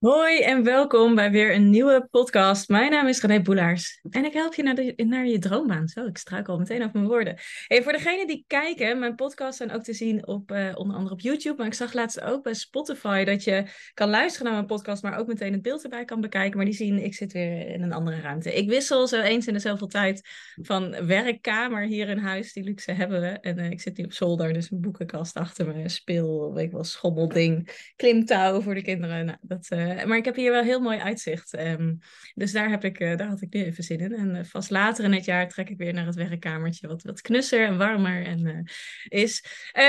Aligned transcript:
Hoi 0.00 0.40
en 0.40 0.64
welkom 0.64 1.14
bij 1.14 1.30
weer 1.30 1.54
een 1.54 1.70
nieuwe 1.70 2.08
podcast. 2.10 2.68
Mijn 2.68 2.90
naam 2.90 3.06
is 3.06 3.20
René 3.20 3.42
Boelaars 3.42 4.00
en 4.10 4.24
ik 4.24 4.32
help 4.32 4.54
je 4.54 4.62
naar, 4.62 4.74
de, 4.74 4.92
naar 4.96 5.26
je 5.26 5.38
droombaan. 5.38 5.88
Zo, 5.88 6.06
ik 6.06 6.18
struikel 6.18 6.52
al 6.52 6.58
meteen 6.58 6.80
over 6.80 6.92
mijn 6.92 7.06
woorden. 7.06 7.38
Hey, 7.66 7.82
voor 7.82 7.92
degenen 7.92 8.26
die 8.26 8.44
kijken, 8.46 8.98
mijn 8.98 9.14
podcasts 9.14 9.56
zijn 9.56 9.72
ook 9.72 9.82
te 9.82 9.92
zien 9.92 10.26
op 10.26 10.50
uh, 10.50 10.72
onder 10.74 10.96
andere 10.96 11.14
op 11.14 11.20
YouTube. 11.20 11.56
Maar 11.56 11.66
ik 11.66 11.74
zag 11.74 11.92
laatst 11.92 12.20
ook 12.20 12.42
bij 12.42 12.54
Spotify 12.54 13.24
dat 13.24 13.44
je 13.44 13.64
kan 13.94 14.10
luisteren 14.10 14.46
naar 14.46 14.54
mijn 14.54 14.66
podcast, 14.66 15.02
maar 15.02 15.18
ook 15.18 15.26
meteen 15.26 15.52
het 15.52 15.62
beeld 15.62 15.82
erbij 15.82 16.04
kan 16.04 16.20
bekijken. 16.20 16.56
Maar 16.56 16.66
die 16.66 16.74
zien, 16.74 17.04
ik 17.04 17.14
zit 17.14 17.32
weer 17.32 17.68
in 17.68 17.82
een 17.82 17.92
andere 17.92 18.20
ruimte. 18.20 18.54
Ik 18.54 18.68
wissel 18.68 19.06
zo 19.06 19.20
eens 19.20 19.46
in 19.46 19.54
de 19.54 19.60
zoveel 19.60 19.86
tijd 19.86 20.28
van 20.62 21.06
werkkamer 21.06 21.86
hier 21.86 22.08
in 22.08 22.18
huis. 22.18 22.52
Die 22.52 22.64
luxe 22.64 22.92
hebben 22.92 23.20
we. 23.20 23.28
En 23.28 23.58
uh, 23.58 23.70
ik 23.70 23.80
zit 23.80 23.96
nu 23.96 24.04
op 24.04 24.12
zolder, 24.12 24.52
dus 24.52 24.70
een 24.70 24.80
boekenkast 24.80 25.36
achter 25.36 25.66
me, 25.66 25.88
speel, 25.88 26.52
weet 26.52 26.64
ik 26.64 26.72
wel, 26.72 26.84
schommelding, 26.84 27.68
klimtouw 27.96 28.60
voor 28.60 28.74
de 28.74 28.82
kinderen. 28.82 29.24
Nou, 29.24 29.38
dat... 29.40 29.68
Uh, 29.72 29.88
maar 30.06 30.16
ik 30.16 30.24
heb 30.24 30.36
hier 30.36 30.50
wel 30.50 30.62
heel 30.62 30.80
mooi 30.80 30.98
uitzicht. 30.98 31.58
Um, 31.58 31.98
dus 32.34 32.52
daar, 32.52 32.70
heb 32.70 32.84
ik, 32.84 33.00
uh, 33.00 33.16
daar 33.16 33.28
had 33.28 33.40
ik 33.40 33.52
nu 33.52 33.64
even 33.64 33.84
zin 33.84 34.00
in. 34.00 34.12
En 34.12 34.34
uh, 34.34 34.44
vast 34.44 34.70
later 34.70 35.04
in 35.04 35.12
het 35.12 35.24
jaar 35.24 35.48
trek 35.48 35.68
ik 35.70 35.78
weer 35.78 35.92
naar 35.92 36.06
het 36.06 36.14
werkkamertje, 36.14 36.88
wat, 36.88 37.02
wat 37.02 37.20
knusser 37.20 37.66
en 37.66 37.78
warmer 37.78 38.26
en, 38.26 38.68
is. 39.08 39.44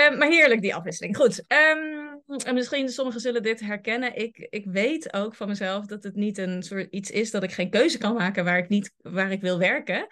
Um, 0.10 0.18
maar 0.18 0.30
heerlijk, 0.30 0.62
die 0.62 0.76
afwisseling. 0.76 1.16
Goed. 1.16 1.44
Um, 1.48 2.22
en 2.46 2.54
misschien 2.54 2.90
sommigen 2.90 3.22
zullen 3.22 3.44
dit 3.44 3.60
herkennen. 3.60 4.16
Ik, 4.16 4.48
ik 4.50 4.66
weet 4.66 5.14
ook 5.14 5.36
van 5.36 5.48
mezelf 5.48 5.86
dat 5.86 6.04
het 6.04 6.16
niet 6.16 6.38
een 6.38 6.64
soort 6.64 6.88
iets 6.92 7.12
is 7.12 7.32
dat 7.32 7.44
ik 7.44 7.52
geen 7.52 7.70
keuze 7.70 7.98
kan 7.98 8.14
maken 8.14 8.44
waar 8.44 8.58
ik, 8.58 8.70
niet, 8.70 8.92
waar 8.98 9.32
ik 9.32 9.42
wil 9.42 9.60
werken. 9.60 10.08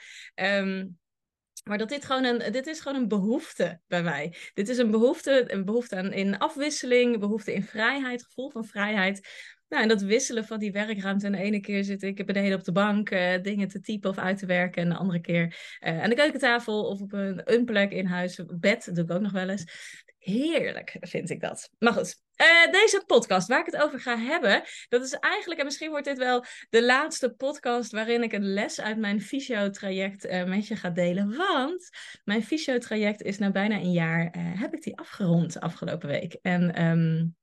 Maar 1.63 1.77
dat 1.77 1.89
dit 1.89 2.05
gewoon 2.05 2.23
een, 2.23 2.51
dit 2.51 2.67
is 2.67 2.79
gewoon 2.79 3.01
een 3.01 3.07
behoefte 3.07 3.79
bij 3.87 4.03
mij. 4.03 4.35
Dit 4.53 4.69
is 4.69 4.77
een 4.77 4.91
behoefte, 4.91 5.53
een 5.53 5.65
behoefte 5.65 5.95
aan, 5.95 6.13
in 6.13 6.37
afwisseling, 6.37 7.19
behoefte 7.19 7.53
in 7.53 7.63
vrijheid, 7.63 8.23
gevoel 8.23 8.49
van 8.49 8.65
vrijheid. 8.65 9.27
Nou, 9.69 9.83
en 9.83 9.89
dat 9.89 10.01
wisselen 10.01 10.45
van 10.45 10.59
die 10.59 10.71
werkruimte. 10.71 11.25
En 11.25 11.31
de 11.31 11.37
ene 11.37 11.59
keer 11.59 11.83
zit 11.83 12.03
ik 12.03 12.25
beneden 12.25 12.57
op 12.57 12.63
de 12.63 12.71
bank 12.71 13.09
uh, 13.09 13.41
dingen 13.41 13.67
te 13.67 13.79
typen 13.79 14.09
of 14.09 14.17
uit 14.17 14.37
te 14.37 14.45
werken. 14.45 14.81
En 14.81 14.89
de 14.89 14.95
andere 14.95 15.21
keer 15.21 15.77
uh, 15.85 16.01
aan 16.01 16.09
de 16.09 16.15
keukentafel 16.15 16.83
of 16.83 17.01
op 17.01 17.13
een, 17.13 17.41
een 17.53 17.65
plek 17.65 17.91
in 17.91 18.05
huis. 18.05 18.41
Bed 18.47 18.95
doe 18.95 19.03
ik 19.03 19.11
ook 19.11 19.21
nog 19.21 19.31
wel 19.31 19.49
eens. 19.49 19.97
Heerlijk 20.19 20.97
vind 20.99 21.29
ik 21.29 21.41
dat. 21.41 21.69
Maar 21.77 21.93
goed, 21.93 22.21
uh, 22.41 22.71
deze 22.71 23.03
podcast 23.05 23.47
waar 23.47 23.59
ik 23.59 23.65
het 23.65 23.81
over 23.81 23.99
ga 23.99 24.17
hebben, 24.17 24.63
dat 24.87 25.03
is 25.03 25.13
eigenlijk, 25.13 25.59
en 25.59 25.65
misschien 25.65 25.89
wordt 25.89 26.05
dit 26.05 26.17
wel 26.17 26.45
de 26.69 26.83
laatste 26.85 27.29
podcast 27.29 27.91
waarin 27.91 28.23
ik 28.23 28.33
een 28.33 28.53
les 28.53 28.81
uit 28.81 28.97
mijn 28.97 29.21
fysio-traject 29.21 30.25
uh, 30.25 30.43
met 30.43 30.67
je 30.67 30.75
ga 30.75 30.89
delen. 30.89 31.37
Want 31.37 31.89
mijn 32.23 32.43
fysio-traject 32.43 33.21
is 33.21 33.37
na 33.37 33.51
bijna 33.51 33.75
een 33.75 33.91
jaar, 33.91 34.35
uh, 34.37 34.61
heb 34.61 34.73
ik 34.73 34.83
die 34.83 34.97
afgerond 34.97 35.59
afgelopen 35.59 36.09
week. 36.09 36.37
En 36.41 36.81
um, 36.83 37.35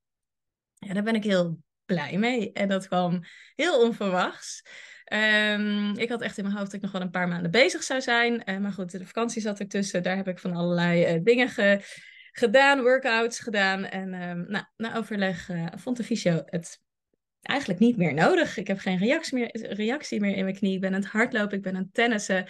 ja, 0.74 0.94
daar 0.94 1.02
ben 1.02 1.14
ik 1.14 1.24
heel 1.24 1.64
blij 1.86 2.18
mee. 2.18 2.52
En 2.52 2.68
dat 2.68 2.86
kwam 2.86 3.24
heel 3.54 3.80
onverwachts. 3.80 4.62
Um, 5.12 5.98
ik 5.98 6.08
had 6.08 6.22
echt 6.22 6.38
in 6.38 6.44
mijn 6.44 6.56
hoofd 6.56 6.70
dat 6.70 6.80
ik 6.80 6.82
nog 6.82 6.92
wel 6.92 7.00
een 7.00 7.10
paar 7.10 7.28
maanden 7.28 7.50
bezig 7.50 7.82
zou 7.82 8.00
zijn. 8.00 8.42
Uh, 8.44 8.58
maar 8.58 8.72
goed, 8.72 8.90
de 8.90 9.06
vakantie 9.06 9.42
zat 9.42 9.60
er 9.60 9.68
tussen. 9.68 10.02
Daar 10.02 10.16
heb 10.16 10.28
ik 10.28 10.38
van 10.38 10.54
allerlei 10.54 11.14
uh, 11.14 11.20
dingen 11.24 11.48
ge 11.48 11.80
gedaan, 12.32 12.82
workouts 12.82 13.40
gedaan. 13.40 13.84
En 13.84 14.14
um, 14.28 14.44
nou, 14.48 14.64
na 14.76 14.96
overleg 14.96 15.48
uh, 15.48 15.66
vond 15.76 15.96
de 15.96 16.04
fysio 16.04 16.42
het 16.46 16.80
eigenlijk 17.40 17.80
niet 17.80 17.96
meer 17.96 18.14
nodig. 18.14 18.56
Ik 18.56 18.66
heb 18.66 18.78
geen 18.78 18.98
reactie 18.98 19.38
meer, 19.38 19.74
reactie 19.74 20.20
meer 20.20 20.36
in 20.36 20.44
mijn 20.44 20.56
knie. 20.56 20.74
Ik 20.74 20.80
ben 20.80 20.94
aan 20.94 21.00
het 21.00 21.10
hardlopen, 21.10 21.56
ik 21.56 21.62
ben 21.62 21.76
aan 21.76 21.82
het 21.82 21.94
tennissen. 21.94 22.46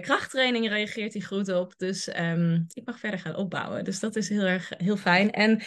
krachttraining 0.00 0.68
reageert 0.68 1.12
hij 1.12 1.22
goed 1.22 1.48
op. 1.48 1.74
Dus 1.76 2.18
um, 2.18 2.66
ik 2.72 2.84
mag 2.84 2.98
verder 2.98 3.20
gaan 3.20 3.36
opbouwen. 3.36 3.84
Dus 3.84 4.00
dat 4.00 4.16
is 4.16 4.28
heel 4.28 4.46
erg 4.46 4.72
heel 4.76 4.96
fijn. 4.96 5.30
En 5.30 5.62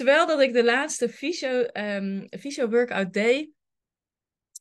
terwijl 0.00 0.26
dat 0.26 0.40
ik 0.40 0.52
de 0.52 0.64
laatste 0.64 1.08
fysio, 1.08 1.66
um, 1.72 2.26
fysio 2.38 2.68
workout 2.68 3.12
deed, 3.12 3.50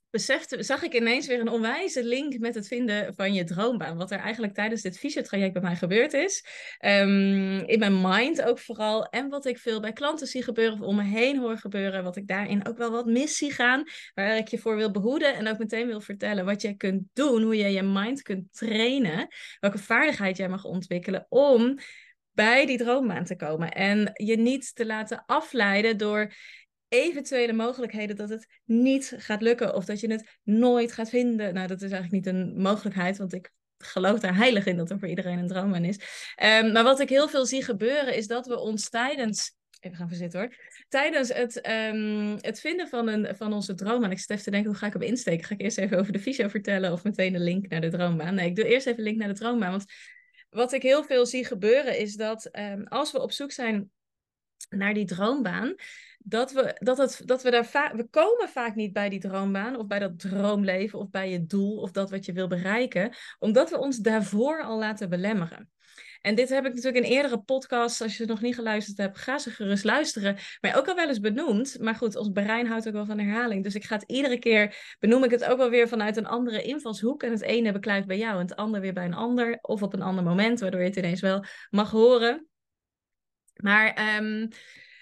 besefte, 0.09 0.63
zag 0.63 0.83
ik 0.83 0.93
ineens 0.93 1.27
weer 1.27 1.39
een 1.39 1.49
onwijze 1.49 2.03
link 2.03 2.39
met 2.39 2.55
het 2.55 2.67
vinden 2.67 3.13
van 3.15 3.33
je 3.33 3.43
droombaan. 3.43 3.97
Wat 3.97 4.11
er 4.11 4.19
eigenlijk 4.19 4.53
tijdens 4.53 4.81
dit 4.81 4.99
fysiotraject 4.99 5.53
bij 5.53 5.61
mij 5.61 5.75
gebeurd 5.75 6.13
is. 6.13 6.45
Um, 6.85 7.59
in 7.59 7.79
mijn 7.79 8.01
mind 8.01 8.41
ook 8.41 8.59
vooral. 8.59 9.05
En 9.05 9.29
wat 9.29 9.45
ik 9.45 9.57
veel 9.57 9.79
bij 9.79 9.93
klanten 9.93 10.27
zie 10.27 10.43
gebeuren 10.43 10.79
of 10.79 10.87
om 10.87 10.95
me 10.95 11.03
heen 11.03 11.37
hoor 11.37 11.57
gebeuren. 11.57 12.03
Wat 12.03 12.15
ik 12.15 12.27
daarin 12.27 12.67
ook 12.67 12.77
wel 12.77 12.91
wat 12.91 13.05
mis 13.05 13.37
zie 13.37 13.51
gaan. 13.51 13.83
Waar 14.13 14.37
ik 14.37 14.47
je 14.47 14.57
voor 14.57 14.75
wil 14.75 14.91
behoeden. 14.91 15.35
En 15.35 15.47
ook 15.47 15.57
meteen 15.57 15.87
wil 15.87 16.01
vertellen 16.01 16.45
wat 16.45 16.61
je 16.61 16.75
kunt 16.75 17.03
doen. 17.13 17.41
Hoe 17.41 17.57
je 17.57 17.67
je 17.67 17.83
mind 17.83 18.21
kunt 18.21 18.53
trainen. 18.53 19.27
Welke 19.59 19.77
vaardigheid 19.77 20.37
jij 20.37 20.49
mag 20.49 20.63
ontwikkelen 20.63 21.25
om 21.29 21.79
bij 22.39 22.65
die 22.65 22.77
droombaan 22.77 23.23
te 23.23 23.35
komen. 23.35 23.71
En 23.71 24.11
je 24.13 24.37
niet 24.37 24.75
te 24.75 24.85
laten 24.85 25.23
afleiden 25.25 25.97
door 25.97 26.33
eventuele 26.87 27.53
mogelijkheden 27.53 28.15
dat 28.15 28.29
het 28.29 28.47
niet 28.65 29.13
gaat 29.17 29.41
lukken 29.41 29.75
of 29.75 29.85
dat 29.85 29.99
je 29.99 30.11
het 30.11 30.39
nooit 30.43 30.91
gaat 30.91 31.09
vinden. 31.09 31.53
Nou, 31.53 31.67
dat 31.67 31.81
is 31.81 31.91
eigenlijk 31.91 32.25
niet 32.25 32.35
een 32.35 32.61
mogelijkheid, 32.61 33.17
want 33.17 33.33
ik 33.33 33.51
geloof 33.77 34.19
daar 34.19 34.35
heilig 34.35 34.65
in 34.65 34.77
dat 34.77 34.89
er 34.89 34.99
voor 34.99 35.07
iedereen 35.07 35.37
een 35.37 35.47
droombaan 35.47 35.83
is. 35.83 35.99
Um, 36.43 36.71
maar 36.71 36.83
wat 36.83 36.99
ik 36.99 37.09
heel 37.09 37.27
veel 37.27 37.45
zie 37.45 37.63
gebeuren 37.63 38.15
is 38.15 38.27
dat 38.27 38.47
we 38.47 38.59
ons 38.59 38.89
tijdens 38.89 39.57
Even 39.79 39.97
gaan 39.97 40.07
verzitten 40.07 40.39
hoor. 40.39 40.55
Tijdens 40.87 41.33
het, 41.33 41.69
um, 41.69 42.37
het 42.41 42.59
vinden 42.59 42.87
van, 42.87 43.07
een, 43.07 43.35
van 43.35 43.53
onze 43.53 43.73
droom. 43.73 44.03
En 44.03 44.11
ik 44.11 44.17
even 44.17 44.43
te 44.43 44.51
denken, 44.51 44.69
hoe 44.69 44.79
ga 44.79 44.87
ik 44.87 44.93
hem 44.93 45.01
insteken? 45.01 45.45
Ga 45.45 45.53
ik 45.53 45.61
eerst 45.61 45.77
even 45.77 45.99
over 45.99 46.13
de 46.13 46.19
visio 46.19 46.47
vertellen 46.47 46.91
of 46.91 47.03
meteen 47.03 47.33
de 47.33 47.39
link 47.39 47.67
naar 47.67 47.81
de 47.81 47.89
droombaan? 47.89 48.35
Nee, 48.35 48.49
ik 48.49 48.55
doe 48.55 48.65
eerst 48.65 48.87
even 48.87 49.03
link 49.03 49.17
naar 49.17 49.27
de 49.27 49.33
droombaan. 49.33 49.71
Want 49.71 49.85
wat 50.49 50.71
ik 50.71 50.81
heel 50.81 51.03
veel 51.03 51.25
zie 51.25 51.45
gebeuren 51.45 51.97
is 51.97 52.15
dat 52.15 52.49
um, 52.51 52.87
als 52.87 53.11
we 53.11 53.21
op 53.21 53.31
zoek 53.31 53.51
zijn 53.51 53.91
naar 54.69 54.93
die 54.93 55.05
droombaan, 55.05 55.75
dat 56.19 56.51
we, 56.51 56.75
dat 56.79 56.97
het, 56.97 57.21
dat 57.25 57.43
we 57.43 57.51
daar 57.51 57.65
vaak, 57.65 57.93
we 57.93 58.07
komen 58.07 58.49
vaak 58.49 58.75
niet 58.75 58.93
bij 58.93 59.09
die 59.09 59.19
droombaan 59.19 59.75
of 59.75 59.87
bij 59.87 59.99
dat 59.99 60.19
droomleven 60.19 60.99
of 60.99 61.09
bij 61.09 61.31
je 61.31 61.45
doel 61.45 61.77
of 61.77 61.91
dat 61.91 62.09
wat 62.09 62.25
je 62.25 62.33
wil 62.33 62.47
bereiken, 62.47 63.15
omdat 63.39 63.69
we 63.69 63.77
ons 63.77 63.97
daarvoor 63.97 64.63
al 64.63 64.79
laten 64.79 65.09
belemmeren. 65.09 65.69
En 66.21 66.35
dit 66.35 66.49
heb 66.49 66.65
ik 66.65 66.73
natuurlijk 66.73 67.05
in 67.05 67.11
eerdere 67.11 67.39
podcasts, 67.39 68.01
als 68.01 68.17
je 68.17 68.23
het 68.23 68.31
nog 68.31 68.41
niet 68.41 68.55
geluisterd 68.55 68.97
hebt, 68.97 69.17
ga 69.17 69.37
ze 69.37 69.49
gerust 69.49 69.83
luisteren. 69.83 70.37
Maar 70.61 70.77
ook 70.77 70.87
al 70.87 70.95
wel 70.95 71.07
eens 71.07 71.19
benoemd. 71.19 71.77
Maar 71.79 71.95
goed, 71.95 72.15
ons 72.15 72.29
brein 72.33 72.67
houdt 72.67 72.87
ook 72.87 72.93
wel 72.93 73.05
van 73.05 73.19
herhaling. 73.19 73.63
Dus 73.63 73.75
ik 73.75 73.83
ga 73.83 73.95
het 73.95 74.03
iedere 74.07 74.39
keer, 74.39 74.95
benoem 74.99 75.23
ik 75.23 75.31
het 75.31 75.45
ook 75.45 75.57
wel 75.57 75.69
weer 75.69 75.87
vanuit 75.87 76.17
een 76.17 76.25
andere 76.25 76.61
invalshoek. 76.61 77.23
En 77.23 77.31
het 77.31 77.41
ene 77.41 77.71
beklijft 77.71 78.07
bij 78.07 78.17
jou 78.17 78.33
en 78.33 78.41
het 78.41 78.55
andere 78.55 78.83
weer 78.83 78.93
bij 78.93 79.05
een 79.05 79.13
ander. 79.13 79.57
Of 79.61 79.83
op 79.83 79.93
een 79.93 80.01
ander 80.01 80.23
moment, 80.23 80.59
waardoor 80.59 80.81
je 80.81 80.87
het 80.87 80.95
ineens 80.95 81.21
wel 81.21 81.43
mag 81.69 81.91
horen. 81.91 82.47
Maar 83.53 84.17
um, 84.17 84.47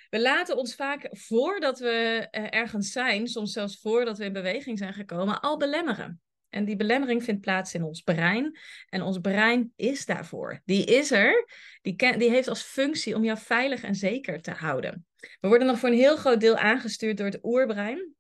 we 0.10 0.22
laten 0.22 0.58
ons 0.58 0.76
vaak 0.76 1.08
voordat 1.12 1.80
we 1.80 2.28
uh, 2.32 2.48
ergens 2.50 2.92
zijn, 2.92 3.28
soms 3.28 3.52
zelfs 3.52 3.80
voordat 3.80 4.18
we 4.18 4.26
in 4.26 4.34
beweging 4.34 4.78
zijn 4.78 4.94
gekomen, 4.94 5.40
al 5.40 5.58
belemmeren. 5.58 6.22
En 6.50 6.66
die 6.66 6.76
belemmering 6.76 7.24
vindt 7.24 7.42
plaats 7.42 7.74
in 7.74 7.84
ons 7.84 8.02
brein. 8.02 8.58
En 8.90 9.02
ons 9.02 9.20
brein 9.20 9.74
is 9.76 10.06
daarvoor. 10.06 10.62
Die 10.66 10.86
is 10.86 11.12
er. 11.12 11.48
Die, 11.82 12.18
die 12.18 12.30
heeft 12.30 12.48
als 12.48 12.62
functie 12.62 13.16
om 13.16 13.24
jou 13.24 13.38
veilig 13.38 13.84
en 13.84 13.96
zeker 13.96 14.42
te 14.42 14.52
houden. 14.52 15.06
We 15.40 15.48
worden 15.48 15.68
nog 15.68 15.80
voor 15.80 15.90
een 15.90 15.96
heel 15.96 16.18
groot 16.18 16.40
deel 16.40 16.58
aangestuurd 16.58 17.18
door 17.18 17.26
het 17.26 17.40
oerbrein. 17.44 18.16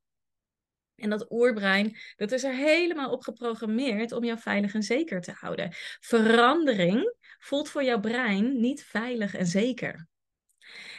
En 0.95 1.09
dat 1.09 1.31
oerbrein, 1.31 1.97
dat 2.15 2.31
is 2.31 2.43
er 2.43 2.53
helemaal 2.53 3.11
op 3.11 3.21
geprogrammeerd 3.21 4.11
om 4.11 4.23
jou 4.23 4.39
veilig 4.39 4.73
en 4.73 4.83
zeker 4.83 5.21
te 5.21 5.31
houden. 5.31 5.69
Verandering 5.99 7.13
voelt 7.39 7.69
voor 7.69 7.83
jouw 7.83 7.99
brein 7.99 8.59
niet 8.59 8.83
veilig 8.83 9.35
en 9.35 9.47
zeker. 9.47 10.07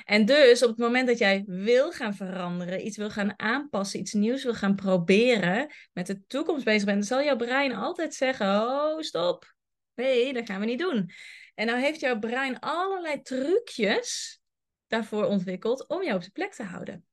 En 0.09 0.25
dus 0.25 0.63
op 0.63 0.69
het 0.69 0.79
moment 0.79 1.07
dat 1.07 1.19
jij 1.19 1.43
wil 1.47 1.93
gaan 1.93 2.15
veranderen, 2.15 2.87
iets 2.87 2.97
wil 2.97 3.11
gaan 3.11 3.41
aanpassen, 3.41 4.01
iets 4.01 4.13
nieuws 4.13 4.43
wil 4.43 4.55
gaan 4.55 4.75
proberen, 4.75 5.73
met 5.93 6.07
de 6.07 6.27
toekomst 6.27 6.65
bezig 6.65 6.85
bent, 6.85 7.07
zal 7.07 7.23
jouw 7.23 7.37
brein 7.37 7.75
altijd 7.75 8.15
zeggen: 8.15 8.47
Oh, 8.47 9.01
stop. 9.01 9.55
Nee, 9.95 10.33
dat 10.33 10.47
gaan 10.47 10.61
we 10.61 10.67
niet 10.67 10.79
doen. 10.79 11.11
En 11.55 11.67
nou 11.67 11.81
heeft 11.81 12.01
jouw 12.01 12.19
brein 12.19 12.59
allerlei 12.59 13.23
trucjes 13.23 14.41
daarvoor 14.87 15.25
ontwikkeld 15.25 15.89
om 15.89 16.03
jou 16.03 16.17
op 16.17 16.25
de 16.25 16.31
plek 16.31 16.53
te 16.53 16.63
houden. 16.63 17.07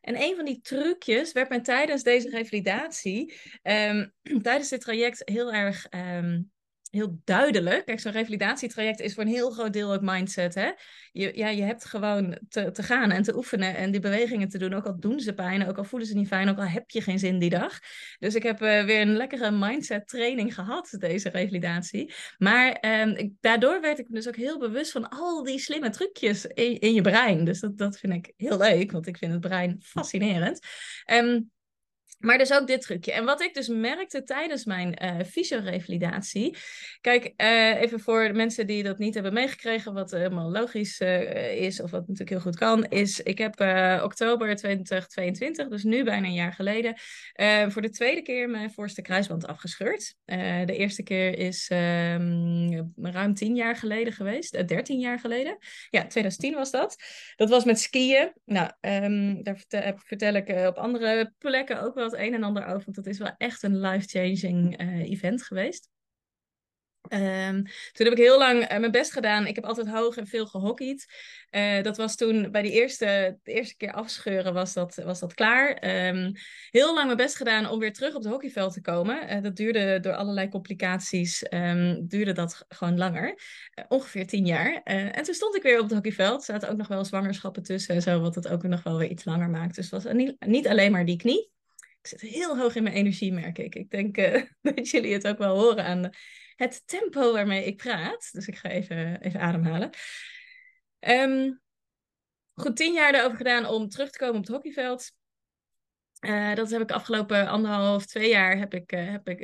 En 0.00 0.20
een 0.20 0.36
van 0.36 0.44
die 0.44 0.60
trucjes 0.60 1.32
werd 1.32 1.48
mij 1.48 1.60
tijdens 1.60 2.02
deze 2.02 2.28
revalidatie, 2.28 3.34
um, 3.62 4.12
tijdens 4.42 4.68
dit 4.68 4.80
traject 4.80 5.22
heel 5.24 5.52
erg 5.52 5.86
um, 5.90 6.50
heel 6.90 7.20
duidelijk. 7.24 7.84
Kijk, 7.84 8.00
zo'n 8.00 8.12
revalidatietraject 8.12 9.00
is 9.00 9.14
voor 9.14 9.22
een 9.22 9.28
heel 9.28 9.50
groot 9.50 9.72
deel 9.72 9.92
ook 9.92 10.00
mindset. 10.00 10.54
Hè? 10.54 10.70
Je, 11.12 11.36
ja, 11.36 11.48
je 11.48 11.62
hebt 11.62 11.84
gewoon 11.84 12.38
te, 12.48 12.70
te 12.70 12.82
gaan 12.82 13.10
en 13.10 13.22
te 13.22 13.36
oefenen 13.36 13.76
en 13.76 13.90
die 13.90 14.00
bewegingen 14.00 14.48
te 14.48 14.58
doen. 14.58 14.74
Ook 14.74 14.86
al 14.86 15.00
doen 15.00 15.20
ze 15.20 15.34
pijn, 15.34 15.68
ook 15.68 15.78
al 15.78 15.84
voelen 15.84 16.08
ze 16.08 16.14
niet 16.14 16.28
fijn, 16.28 16.48
ook 16.48 16.58
al 16.58 16.64
heb 16.64 16.90
je 16.90 17.00
geen 17.00 17.18
zin 17.18 17.38
die 17.38 17.50
dag. 17.50 17.78
Dus 18.18 18.34
ik 18.34 18.42
heb 18.42 18.62
uh, 18.62 18.84
weer 18.84 19.00
een 19.00 19.16
lekkere 19.16 19.50
mindset 19.50 20.08
training 20.08 20.54
gehad, 20.54 20.96
deze 20.98 21.28
revalidatie. 21.28 22.12
Maar 22.38 22.84
um, 23.00 23.10
ik, 23.16 23.32
daardoor 23.40 23.80
werd 23.80 23.98
ik 23.98 24.06
dus 24.08 24.28
ook 24.28 24.36
heel 24.36 24.58
bewust 24.58 24.92
van 24.92 25.08
al 25.08 25.44
die 25.44 25.58
slimme 25.58 25.90
trucjes 25.90 26.46
in, 26.46 26.78
in 26.78 26.94
je 26.94 27.02
brein. 27.02 27.44
Dus 27.44 27.60
dat, 27.60 27.78
dat 27.78 27.98
vind 27.98 28.12
ik 28.12 28.32
heel 28.36 28.58
leuk, 28.58 28.92
want 28.92 29.06
ik 29.06 29.16
vind 29.16 29.32
het 29.32 29.40
brein 29.40 29.76
fascinerend. 29.82 30.66
Um, 31.12 31.50
Maar 32.20 32.38
dus 32.38 32.52
ook 32.52 32.66
dit 32.66 32.80
trucje. 32.80 33.12
En 33.12 33.24
wat 33.24 33.42
ik 33.42 33.54
dus 33.54 33.68
merkte 33.68 34.22
tijdens 34.22 34.64
mijn 34.64 34.98
uh, 35.02 35.24
fysiorevalidatie. 35.26 36.56
Kijk, 37.00 37.32
uh, 37.36 37.80
even 37.80 38.00
voor 38.00 38.28
de 38.28 38.32
mensen 38.32 38.66
die 38.66 38.82
dat 38.82 38.98
niet 38.98 39.14
hebben 39.14 39.32
meegekregen, 39.32 39.92
wat 39.92 40.10
helemaal 40.10 40.50
logisch 40.50 41.00
uh, 41.00 41.60
is, 41.60 41.80
of 41.80 41.90
wat 41.90 42.00
natuurlijk 42.00 42.30
heel 42.30 42.40
goed 42.40 42.56
kan, 42.56 42.84
is: 42.84 43.20
ik 43.20 43.38
heb 43.38 43.60
oktober 44.02 44.56
2022, 44.56 45.68
dus 45.68 45.82
nu 45.82 46.04
bijna 46.04 46.26
een 46.26 46.32
jaar 46.32 46.52
geleden, 46.52 46.94
voor 47.68 47.82
de 47.82 47.90
tweede 47.90 48.22
keer 48.22 48.48
mijn 48.48 48.72
voorste 48.72 49.02
kruisband 49.02 49.46
afgescheurd. 49.46 50.14
de 50.24 50.76
eerste 50.76 51.02
keer 51.02 51.38
is 51.38 51.70
um, 51.72 52.92
ruim 52.96 53.34
tien 53.34 53.54
jaar 53.54 53.76
geleden 53.76 54.12
geweest, 54.12 54.68
dertien 54.68 54.98
jaar 54.98 55.18
geleden. 55.18 55.58
Ja, 55.90 56.00
2010 56.00 56.54
was 56.54 56.70
dat. 56.70 56.96
Dat 57.36 57.48
was 57.48 57.64
met 57.64 57.80
skiën. 57.80 58.32
Nou, 58.44 58.70
um, 58.80 59.42
daar 59.42 59.64
vertel 60.04 60.34
ik 60.34 60.48
op 60.48 60.76
andere 60.76 61.34
plekken 61.38 61.82
ook 61.82 61.94
wel 61.94 62.09
het 62.10 62.20
een 62.20 62.34
en 62.34 62.42
ander 62.42 62.64
over, 62.64 62.84
want 62.84 62.96
het 62.96 63.06
is 63.06 63.18
wel 63.18 63.34
echt 63.38 63.62
een 63.62 63.80
life-changing 63.80 64.80
uh, 64.82 65.10
event 65.10 65.42
geweest. 65.42 65.88
Um, 67.08 67.62
toen 67.92 68.06
heb 68.06 68.12
ik 68.12 68.24
heel 68.24 68.38
lang 68.38 68.72
uh, 68.72 68.78
mijn 68.78 68.90
best 68.90 69.12
gedaan. 69.12 69.46
Ik 69.46 69.54
heb 69.54 69.64
altijd 69.64 69.88
hoog 69.88 70.16
en 70.16 70.26
veel 70.26 70.46
gehockeyd. 70.46 71.06
Uh, 71.50 71.82
dat 71.82 71.96
was 71.96 72.16
toen 72.16 72.50
bij 72.50 72.62
die 72.62 72.72
eerste, 72.72 73.38
de 73.42 73.52
eerste 73.52 73.76
keer 73.76 73.92
afscheuren 73.92 74.54
was 74.54 74.72
dat, 74.72 74.94
was 74.94 75.20
dat 75.20 75.34
klaar. 75.34 75.68
Um, 76.08 76.32
heel 76.70 76.94
lang 76.94 77.04
mijn 77.04 77.16
best 77.16 77.36
gedaan 77.36 77.68
om 77.68 77.78
weer 77.78 77.92
terug 77.92 78.14
op 78.14 78.22
het 78.22 78.32
hockeyveld 78.32 78.72
te 78.72 78.80
komen. 78.80 79.42
Dat 79.42 79.56
duurde 79.56 80.00
door 80.00 80.14
allerlei 80.14 80.48
complicaties, 80.48 81.46
um, 81.50 82.06
duurde 82.08 82.32
dat 82.32 82.64
gewoon 82.68 82.98
langer. 82.98 83.40
ongeveer 83.88 84.26
tien 84.26 84.46
jaar. 84.46 84.82
en 84.82 85.22
toen 85.22 85.34
stond 85.34 85.56
ik 85.56 85.62
weer 85.62 85.76
op 85.78 85.84
het 85.84 85.92
hockeyveld. 85.92 86.38
Er 86.38 86.44
zaten 86.44 86.68
ook 86.70 86.76
nog 86.76 86.88
wel 86.88 87.04
zwangerschappen 87.04 87.62
tussen 87.62 87.94
en 87.94 88.02
zo, 88.02 88.20
wat 88.20 88.34
het 88.34 88.48
ook 88.48 88.62
nog 88.62 88.82
wel 88.82 88.98
weer 88.98 89.10
iets 89.10 89.24
langer 89.24 89.50
maakt. 89.50 89.74
Dus 89.74 89.90
het 89.90 90.02
was 90.02 90.12
niet 90.38 90.68
alleen 90.68 90.92
maar 90.92 91.04
die 91.04 91.16
knie. 91.16 91.50
Ik 92.02 92.06
zit 92.06 92.20
heel 92.20 92.58
hoog 92.58 92.74
in 92.74 92.82
mijn 92.82 92.94
energie, 92.94 93.32
merk 93.32 93.58
ik. 93.58 93.74
Ik 93.74 93.90
denk 93.90 94.16
uh, 94.16 94.42
dat 94.74 94.90
jullie 94.90 95.12
het 95.12 95.26
ook 95.26 95.38
wel 95.38 95.58
horen 95.58 95.84
aan 95.84 96.10
het 96.56 96.82
tempo 96.86 97.32
waarmee 97.32 97.64
ik 97.64 97.76
praat. 97.76 98.28
Dus 98.32 98.48
ik 98.48 98.56
ga 98.56 98.68
even, 98.68 99.20
even 99.20 99.40
ademhalen. 99.40 99.90
Um, 101.00 101.60
goed, 102.54 102.76
tien 102.76 102.92
jaar 102.92 103.14
erover 103.14 103.36
gedaan 103.36 103.66
om 103.66 103.88
terug 103.88 104.10
te 104.10 104.18
komen 104.18 104.36
op 104.36 104.42
het 104.42 104.54
hockeyveld. 104.54 105.12
Uh, 106.20 106.54
dat 106.54 106.70
heb 106.70 106.80
ik 106.80 106.90
afgelopen 106.90 107.48
anderhalf, 107.48 108.06
twee 108.06 108.28
jaar 108.28 108.58
heb 108.58 108.74
ik, 108.74 108.92
uh, 108.92 109.10
heb 109.10 109.28
ik 109.28 109.40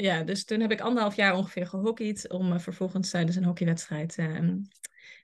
ja, 0.00 0.22
dus 0.22 0.44
toen 0.44 0.60
heb 0.60 0.70
ik 0.70 0.80
anderhalf 0.80 1.16
jaar 1.16 1.36
ongeveer 1.36 1.66
gehockeyd 1.66 2.30
om 2.30 2.60
vervolgens 2.60 3.10
tijdens 3.10 3.36
een 3.36 3.44
hockeywedstrijd 3.44 4.18
ehm, 4.18 4.58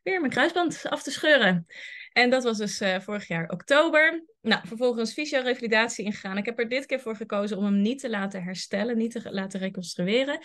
weer 0.03 0.21
mijn 0.21 0.33
kruisband 0.33 0.83
af 0.89 1.03
te 1.03 1.11
scheuren. 1.11 1.67
En 2.13 2.31
dat 2.31 2.43
was 2.45 2.59
dus 2.59 2.81
uh, 2.81 3.01
vorig 3.01 3.29
jaar 3.29 3.49
oktober. 3.49 4.25
Nou, 4.41 4.67
vervolgens 4.67 5.13
fysiorevalidatie 5.13 6.05
ingegaan. 6.05 6.37
Ik 6.37 6.45
heb 6.45 6.59
er 6.59 6.69
dit 6.69 6.87
keer 6.87 7.01
voor 7.01 7.17
gekozen 7.17 7.57
om 7.57 7.65
hem 7.65 7.81
niet 7.81 7.99
te 7.99 8.11
laten 8.11 8.43
herstellen, 8.43 8.97
niet 8.97 9.11
te 9.11 9.33
laten 9.33 9.61
reconstrueren. 9.61 10.39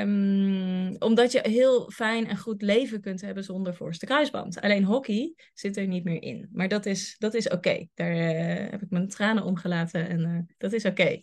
Um, 0.00 0.96
omdat 0.98 1.32
je 1.32 1.40
heel 1.42 1.90
fijn 1.90 2.28
en 2.28 2.36
goed 2.36 2.62
leven 2.62 3.00
kunt 3.00 3.20
hebben 3.20 3.44
zonder 3.44 3.74
voorste 3.74 4.06
kruisband. 4.06 4.60
Alleen 4.60 4.84
hockey 4.84 5.34
zit 5.54 5.76
er 5.76 5.86
niet 5.86 6.04
meer 6.04 6.22
in. 6.22 6.48
Maar 6.52 6.68
dat 6.68 6.86
is, 6.86 7.16
dat 7.18 7.34
is 7.34 7.48
oké. 7.48 7.86
Daar 7.94 8.16
uh, 8.16 8.70
heb 8.70 8.82
ik 8.82 8.90
mijn 8.90 9.08
tranen 9.08 9.44
om 9.44 9.56
gelaten 9.56 10.08
en 10.08 10.20
uh, 10.20 10.54
dat 10.58 10.72
is 10.72 10.84
oké. 10.84 11.20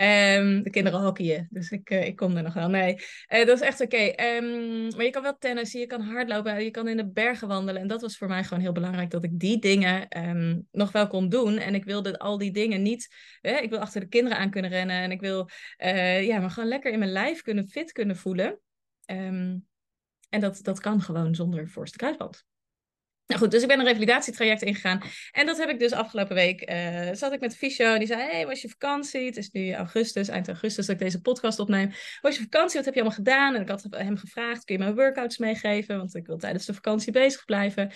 Um, 0.00 0.62
de 0.62 0.70
kinderen 0.70 1.00
hockeyen, 1.00 1.48
dus 1.50 1.70
ik, 1.70 1.90
uh, 1.90 2.06
ik 2.06 2.16
kom 2.16 2.36
er 2.36 2.42
nog 2.42 2.54
wel. 2.54 2.68
Nee, 2.68 2.94
uh, 3.28 3.46
dat 3.46 3.48
is 3.48 3.60
echt 3.60 3.80
oké. 3.80 4.12
Um, 4.36 4.96
maar 4.96 5.04
je 5.04 5.10
kan 5.10 5.22
wel 5.22 5.36
tennissen, 5.38 5.80
je 5.80 5.86
kan 5.86 6.00
hardlopen, 6.00 6.64
je 6.64 6.70
kan 6.70 6.88
in 6.88 6.96
de 6.96 7.10
bergen 7.10 7.48
wandelen. 7.48 7.82
En 7.82 7.88
dat 7.88 8.00
was 8.00 8.16
voor 8.16 8.28
mij 8.28 8.44
gewoon 8.44 8.62
heel 8.62 8.72
belangrijk 8.72 9.10
dat 9.10 9.24
ik 9.24 9.38
die 9.38 9.58
dingen 9.58 10.28
um, 10.28 10.68
nog 10.70 10.92
wel 10.92 11.06
kon 11.06 11.28
doen. 11.28 11.58
En 11.58 11.74
ik 11.74 11.84
wilde 11.84 12.18
al 12.18 12.38
die 12.38 12.52
dingen 12.52 12.82
niet. 12.82 13.14
Ik 13.40 13.70
wil 13.70 13.78
achter 13.78 14.00
de 14.00 14.08
kinderen 14.08 14.38
aan 14.38 14.50
kunnen 14.50 14.70
rennen. 14.70 14.96
En 14.96 15.10
ik 15.10 15.20
wil 15.20 15.48
uh, 15.78 16.26
ja, 16.26 16.38
maar 16.38 16.50
gewoon 16.50 16.68
lekker 16.68 16.92
in 16.92 16.98
mijn 16.98 17.12
lijf 17.12 17.42
kunnen 17.42 17.68
fit 17.68 17.92
kunnen 17.92 18.16
voelen. 18.16 18.58
en 19.04 20.40
dat, 20.40 20.58
dat 20.62 20.80
kan 20.80 21.00
gewoon 21.00 21.34
zonder 21.34 21.68
voorste 21.68 21.96
kruisband. 21.96 22.44
Nou 23.26 23.40
goed, 23.40 23.50
dus 23.50 23.62
ik 23.62 23.68
ben 23.68 23.78
een 23.78 23.84
revalidatietraject 23.84 24.62
ingegaan. 24.62 25.00
En 25.32 25.46
dat 25.46 25.58
heb 25.58 25.68
ik 25.68 25.78
dus 25.78 25.92
afgelopen 25.92 26.34
week. 26.34 26.70
Uh, 26.70 27.08
zat 27.12 27.32
ik 27.32 27.40
met 27.40 27.50
de 27.50 27.56
fysio. 27.56 27.98
Die 27.98 28.06
zei: 28.06 28.22
Hey, 28.22 28.46
was 28.46 28.62
je 28.62 28.68
vakantie? 28.68 29.26
Het 29.26 29.36
is 29.36 29.50
nu 29.50 29.72
augustus, 29.72 30.28
eind 30.28 30.48
augustus 30.48 30.86
dat 30.86 30.94
ik 30.94 31.00
deze 31.00 31.20
podcast 31.20 31.58
opneem. 31.58 31.92
Was 32.20 32.36
je 32.36 32.42
vakantie? 32.42 32.76
Wat 32.76 32.84
heb 32.84 32.94
je 32.94 33.00
allemaal 33.00 33.18
gedaan? 33.18 33.54
En 33.54 33.60
ik 33.60 33.68
had 33.68 33.86
hem 33.90 34.16
gevraagd: 34.16 34.64
Kun 34.64 34.78
je 34.78 34.84
me 34.84 34.94
workouts 34.94 35.38
meegeven? 35.38 35.96
Want 35.96 36.14
ik 36.14 36.26
wil 36.26 36.36
tijdens 36.36 36.66
de 36.66 36.74
vakantie 36.74 37.12
bezig 37.12 37.44
blijven. 37.44 37.88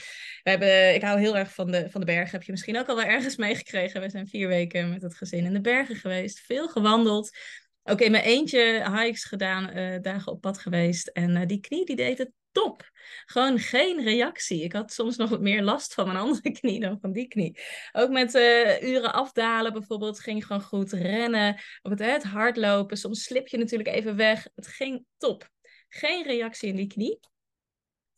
We 0.43 0.51
hebben, 0.51 0.95
ik 0.95 1.03
hou 1.03 1.19
heel 1.21 1.37
erg 1.37 1.55
van 1.55 1.71
de, 1.71 1.91
van 1.91 2.01
de 2.01 2.07
bergen. 2.07 2.31
Heb 2.31 2.43
je 2.43 2.53
misschien 2.53 2.79
ook 2.79 2.89
al 2.89 2.97
wel 2.97 3.05
ergens 3.05 3.37
meegekregen? 3.37 4.01
We 4.01 4.11
zijn 4.11 4.29
vier 4.29 4.49
weken 4.49 4.91
met 4.91 5.03
het 5.03 5.15
gezin 5.15 5.45
in 5.45 5.53
de 5.53 5.61
bergen 5.61 5.97
geweest. 5.97 6.41
Veel 6.41 6.69
gewandeld. 6.69 7.37
Ook 7.83 8.01
in 8.01 8.11
mijn 8.11 8.25
eentje 8.25 8.91
hikes 8.97 9.25
gedaan, 9.25 9.79
uh, 9.79 9.99
dagen 10.03 10.33
op 10.33 10.41
pad 10.41 10.59
geweest. 10.59 11.09
En 11.09 11.37
uh, 11.37 11.47
die 11.47 11.61
knie 11.61 11.85
die 11.85 11.97
deed 11.97 12.19
het 12.19 12.31
top. 12.53 12.91
Gewoon 13.25 13.59
geen 13.59 14.03
reactie. 14.03 14.63
Ik 14.63 14.73
had 14.73 14.93
soms 14.93 15.17
nog 15.17 15.41
meer 15.41 15.63
last 15.63 15.95
van 15.95 16.07
mijn 16.07 16.19
andere 16.25 16.51
knie 16.51 16.81
dan 16.81 16.99
van 17.01 17.13
die 17.13 17.29
knie. 17.29 17.61
Ook 17.93 18.11
met 18.11 18.35
uh, 18.35 18.83
uren 18.83 19.13
afdalen 19.13 19.73
bijvoorbeeld 19.73 20.21
ging 20.21 20.47
gewoon 20.47 20.63
goed. 20.63 20.93
Rennen, 20.93 21.61
op 21.83 21.99
het, 21.99 22.23
hardlopen. 22.23 22.97
Soms 22.97 23.23
slip 23.23 23.49
je 23.49 23.59
natuurlijk 23.59 23.89
even 23.89 24.17
weg. 24.17 24.49
Het 24.55 24.67
ging 24.67 25.05
top. 25.17 25.49
Geen 25.89 26.25
reactie 26.25 26.69
in 26.69 26.77
die 26.77 26.87
knie. 26.87 27.21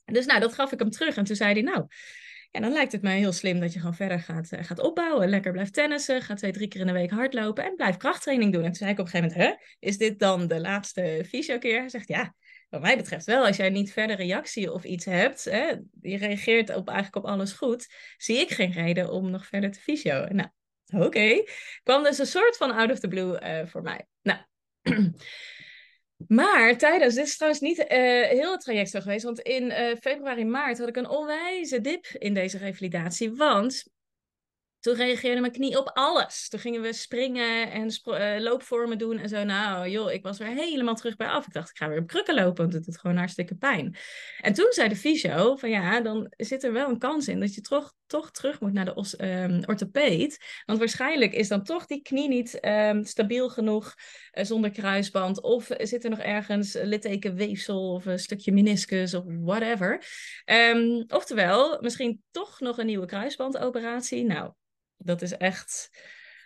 Dus 0.05 0.27
nou, 0.27 0.41
dat 0.41 0.55
gaf 0.55 0.73
ik 0.73 0.79
hem 0.79 0.91
terug. 0.91 1.17
En 1.17 1.25
toen 1.25 1.37
zei 1.37 1.53
hij, 1.53 1.62
nou, 1.62 1.87
ja, 2.50 2.61
dan 2.61 2.73
lijkt 2.73 2.93
het 2.93 3.03
mij 3.03 3.19
heel 3.19 3.32
slim 3.32 3.61
dat 3.61 3.73
je 3.73 3.79
gewoon 3.79 3.94
verder 3.94 4.21
gaat, 4.21 4.53
uh, 4.53 4.62
gaat 4.62 4.79
opbouwen. 4.79 5.29
Lekker 5.29 5.53
blijft 5.53 5.73
tennissen, 5.73 6.23
gaat 6.23 6.38
twee, 6.38 6.53
drie 6.53 6.69
keer 6.69 6.81
in 6.81 6.87
de 6.87 6.93
week 6.93 7.11
hardlopen 7.11 7.65
en 7.65 7.75
blijf 7.77 7.97
krachttraining 7.97 8.53
doen. 8.53 8.62
En 8.62 8.67
toen 8.67 8.77
zei 8.77 8.91
ik 8.91 8.99
op 8.99 9.05
een 9.05 9.11
gegeven 9.11 9.38
moment, 9.38 9.59
hè, 9.59 9.67
is 9.79 9.99
dit 9.99 10.19
dan 10.19 10.49
de 10.49 10.61
laatste 10.61 11.25
fysio-keer? 11.29 11.79
Hij 11.79 11.88
zegt, 11.88 12.09
ja, 12.09 12.35
wat 12.70 12.81
mij 12.81 12.96
betreft 12.96 13.25
wel. 13.25 13.46
Als 13.46 13.56
jij 13.56 13.70
niet 13.70 13.93
verder 13.93 14.17
reactie 14.17 14.72
of 14.72 14.84
iets 14.84 15.05
hebt, 15.05 15.44
hè, 15.44 15.67
je 16.00 16.17
reageert 16.17 16.75
op, 16.75 16.88
eigenlijk 16.88 17.25
op 17.25 17.32
alles 17.32 17.52
goed, 17.52 17.94
zie 18.17 18.37
ik 18.37 18.50
geen 18.50 18.72
reden 18.72 19.11
om 19.12 19.31
nog 19.31 19.46
verder 19.46 19.70
te 19.70 19.81
fysio. 19.81 20.26
Nou, 20.26 20.49
oké. 20.87 21.43
Kwam 21.82 22.02
dus 22.02 22.19
een 22.19 22.26
soort 22.26 22.56
van 22.56 22.70
out 22.70 22.90
of 22.90 22.99
the 22.99 23.08
blue 23.08 23.40
uh, 23.40 23.67
voor 23.67 23.82
mij. 23.82 24.06
Nou... 24.22 24.38
Maar 26.28 26.76
tijdens, 26.76 27.14
dit 27.14 27.26
is 27.26 27.37
trouwens 27.37 27.62
niet 27.62 27.78
uh, 27.78 27.87
heel 28.28 28.52
het 28.52 28.61
traject 28.61 28.90
zo 28.90 29.00
geweest, 29.00 29.25
want 29.25 29.40
in 29.40 29.62
uh, 29.64 29.96
februari, 30.00 30.44
maart 30.44 30.78
had 30.78 30.88
ik 30.88 30.96
een 30.96 31.08
onwijze 31.08 31.81
dip 31.81 32.06
in 32.06 32.34
deze 32.34 32.58
revalidatie. 32.58 33.32
Want 33.32 33.84
toen 34.81 34.94
reageerde 34.94 35.41
mijn 35.41 35.53
knie 35.53 35.79
op 35.79 35.91
alles. 35.94 36.49
Toen 36.49 36.61
gingen 36.61 36.82
we 36.82 36.93
springen 36.93 37.71
en 37.71 37.91
uh, 38.05 38.35
loopvormen 38.38 38.99
doen 38.99 39.19
en 39.19 39.29
zo. 39.29 39.44
Nou, 39.44 39.88
joh, 39.88 40.12
ik 40.12 40.23
was 40.23 40.38
weer 40.38 40.49
helemaal 40.49 40.94
terug 40.94 41.17
bij 41.17 41.29
af. 41.29 41.47
Ik 41.47 41.53
dacht, 41.53 41.71
ik 41.71 41.77
ga 41.77 41.88
weer 41.88 41.99
op 41.99 42.06
krukken 42.06 42.35
lopen, 42.35 42.62
want 42.62 42.73
het 42.73 42.85
doet 42.85 42.99
gewoon 42.99 43.17
hartstikke 43.17 43.55
pijn. 43.55 43.97
En 44.41 44.53
toen 44.53 44.67
zei 44.71 44.88
de 44.88 44.97
fysio 44.97 45.56
van 45.56 45.71
ja, 45.71 46.00
dan 46.00 46.32
zit 46.37 46.65
er 46.65 46.73
wel 46.73 46.88
een 46.88 46.99
kans 46.99 47.29
in 47.29 47.41
dat 47.41 47.55
je 47.55 47.61
toch, 47.61 47.94
toch 48.06 48.31
terug 48.31 48.61
moet 48.61 48.73
naar 48.73 48.85
de 48.85 48.94
os, 48.94 49.20
um, 49.20 49.63
orthopeed. 49.65 50.63
Want 50.67 50.79
waarschijnlijk 50.79 51.32
is 51.32 51.49
dan 51.49 51.63
toch 51.63 51.87
die 51.87 52.03
knie 52.03 52.29
niet 52.29 52.58
um, 52.65 53.05
stabiel 53.05 53.49
genoeg 53.49 53.94
uh, 54.32 54.44
zonder 54.44 54.70
kruisband. 54.70 55.43
Of 55.43 55.69
zit 55.79 56.05
er 56.05 56.10
nog 56.10 56.19
ergens 56.19 56.79
littekenweefsel 56.82 57.93
of 57.93 58.06
een 58.06 58.19
stukje 58.19 58.53
meniscus 58.53 59.15
of 59.15 59.25
whatever. 59.27 60.05
Um, 60.44 61.05
oftewel, 61.08 61.79
misschien 61.81 62.22
toch 62.31 62.60
nog 62.60 62.79
een 62.79 62.87
nieuwe 62.87 63.06
kruisbandoperatie. 63.06 64.25
Nou, 64.25 64.53
dat 65.02 65.22
is 65.22 65.36
echt. 65.36 65.90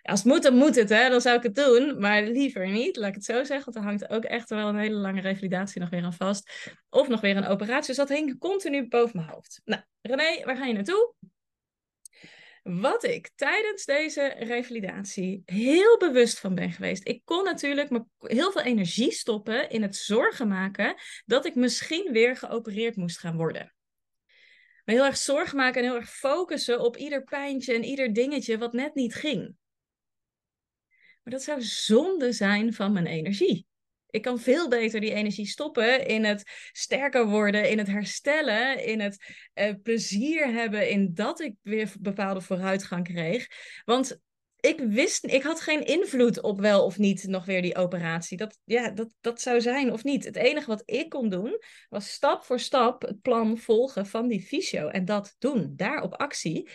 Als 0.02 0.22
het 0.22 0.32
moet, 0.32 0.42
dan 0.42 0.56
moet 0.56 0.74
het, 0.74 0.88
hè? 0.88 1.08
dan 1.08 1.20
zou 1.20 1.36
ik 1.36 1.42
het 1.42 1.54
doen. 1.54 1.98
Maar 1.98 2.22
liever 2.22 2.68
niet, 2.68 2.96
laat 2.96 3.08
ik 3.08 3.14
het 3.14 3.24
zo 3.24 3.44
zeggen. 3.44 3.72
Want 3.72 3.76
er 3.76 3.82
hangt 3.82 4.08
ook 4.08 4.24
echt 4.24 4.48
wel 4.48 4.68
een 4.68 4.78
hele 4.78 4.96
lange 4.96 5.20
revalidatie 5.20 5.80
nog 5.80 5.90
weer 5.90 6.04
aan 6.04 6.12
vast. 6.12 6.72
Of 6.90 7.08
nog 7.08 7.20
weer 7.20 7.36
een 7.36 7.46
operatie. 7.46 7.86
Dus 7.86 7.96
dat 7.96 8.08
hing 8.08 8.38
continu 8.38 8.88
boven 8.88 9.16
mijn 9.16 9.30
hoofd. 9.30 9.60
Nou, 9.64 9.82
René, 10.00 10.44
waar 10.44 10.56
ga 10.56 10.64
je 10.64 10.72
naartoe? 10.72 11.14
Wat 12.62 13.04
ik 13.04 13.30
tijdens 13.34 13.84
deze 13.84 14.34
revalidatie 14.38 15.42
heel 15.44 15.98
bewust 15.98 16.38
van 16.40 16.54
ben 16.54 16.72
geweest. 16.72 17.08
Ik 17.08 17.20
kon 17.24 17.44
natuurlijk 17.44 17.90
heel 18.18 18.52
veel 18.52 18.62
energie 18.62 19.12
stoppen 19.12 19.70
in 19.70 19.82
het 19.82 19.96
zorgen 19.96 20.48
maken 20.48 20.94
dat 21.24 21.44
ik 21.44 21.54
misschien 21.54 22.12
weer 22.12 22.36
geopereerd 22.36 22.96
moest 22.96 23.18
gaan 23.18 23.36
worden 23.36 23.74
me 24.84 24.92
heel 24.92 25.04
erg 25.04 25.16
zorgen 25.16 25.56
maken 25.56 25.82
en 25.82 25.88
heel 25.88 25.96
erg 25.96 26.10
focussen 26.10 26.80
op 26.80 26.96
ieder 26.96 27.24
pijntje 27.24 27.74
en 27.74 27.84
ieder 27.84 28.12
dingetje 28.12 28.58
wat 28.58 28.72
net 28.72 28.94
niet 28.94 29.14
ging. 29.14 29.56
Maar 31.22 31.32
dat 31.32 31.42
zou 31.42 31.62
zonde 31.62 32.32
zijn 32.32 32.74
van 32.74 32.92
mijn 32.92 33.06
energie. 33.06 33.66
Ik 34.10 34.22
kan 34.22 34.40
veel 34.40 34.68
beter 34.68 35.00
die 35.00 35.12
energie 35.12 35.46
stoppen 35.46 36.06
in 36.06 36.24
het 36.24 36.68
sterker 36.72 37.26
worden, 37.26 37.70
in 37.70 37.78
het 37.78 37.86
herstellen, 37.86 38.84
in 38.84 39.00
het 39.00 39.34
uh, 39.54 39.72
plezier 39.82 40.52
hebben 40.52 40.90
in 40.90 41.14
dat 41.14 41.40
ik 41.40 41.54
weer 41.62 41.92
bepaalde 42.00 42.40
vooruitgang 42.40 43.04
kreeg. 43.04 43.46
Want 43.84 44.20
ik 44.64 44.80
wist, 44.80 45.24
ik 45.24 45.42
had 45.42 45.60
geen 45.60 45.86
invloed 45.86 46.40
op 46.40 46.60
wel 46.60 46.84
of 46.84 46.98
niet 46.98 47.26
nog 47.26 47.44
weer 47.44 47.62
die 47.62 47.76
operatie. 47.76 48.36
Dat, 48.36 48.58
ja, 48.64 48.90
dat, 48.90 49.14
dat 49.20 49.40
zou 49.40 49.60
zijn 49.60 49.92
of 49.92 50.04
niet. 50.04 50.24
Het 50.24 50.36
enige 50.36 50.66
wat 50.66 50.82
ik 50.84 51.08
kon 51.08 51.28
doen, 51.28 51.62
was 51.88 52.12
stap 52.12 52.44
voor 52.44 52.60
stap 52.60 53.02
het 53.02 53.22
plan 53.22 53.58
volgen 53.58 54.06
van 54.06 54.28
die 54.28 54.42
fysio. 54.42 54.88
En 54.88 55.04
dat 55.04 55.36
doen, 55.38 55.72
daarop 55.76 56.14
actie. 56.14 56.68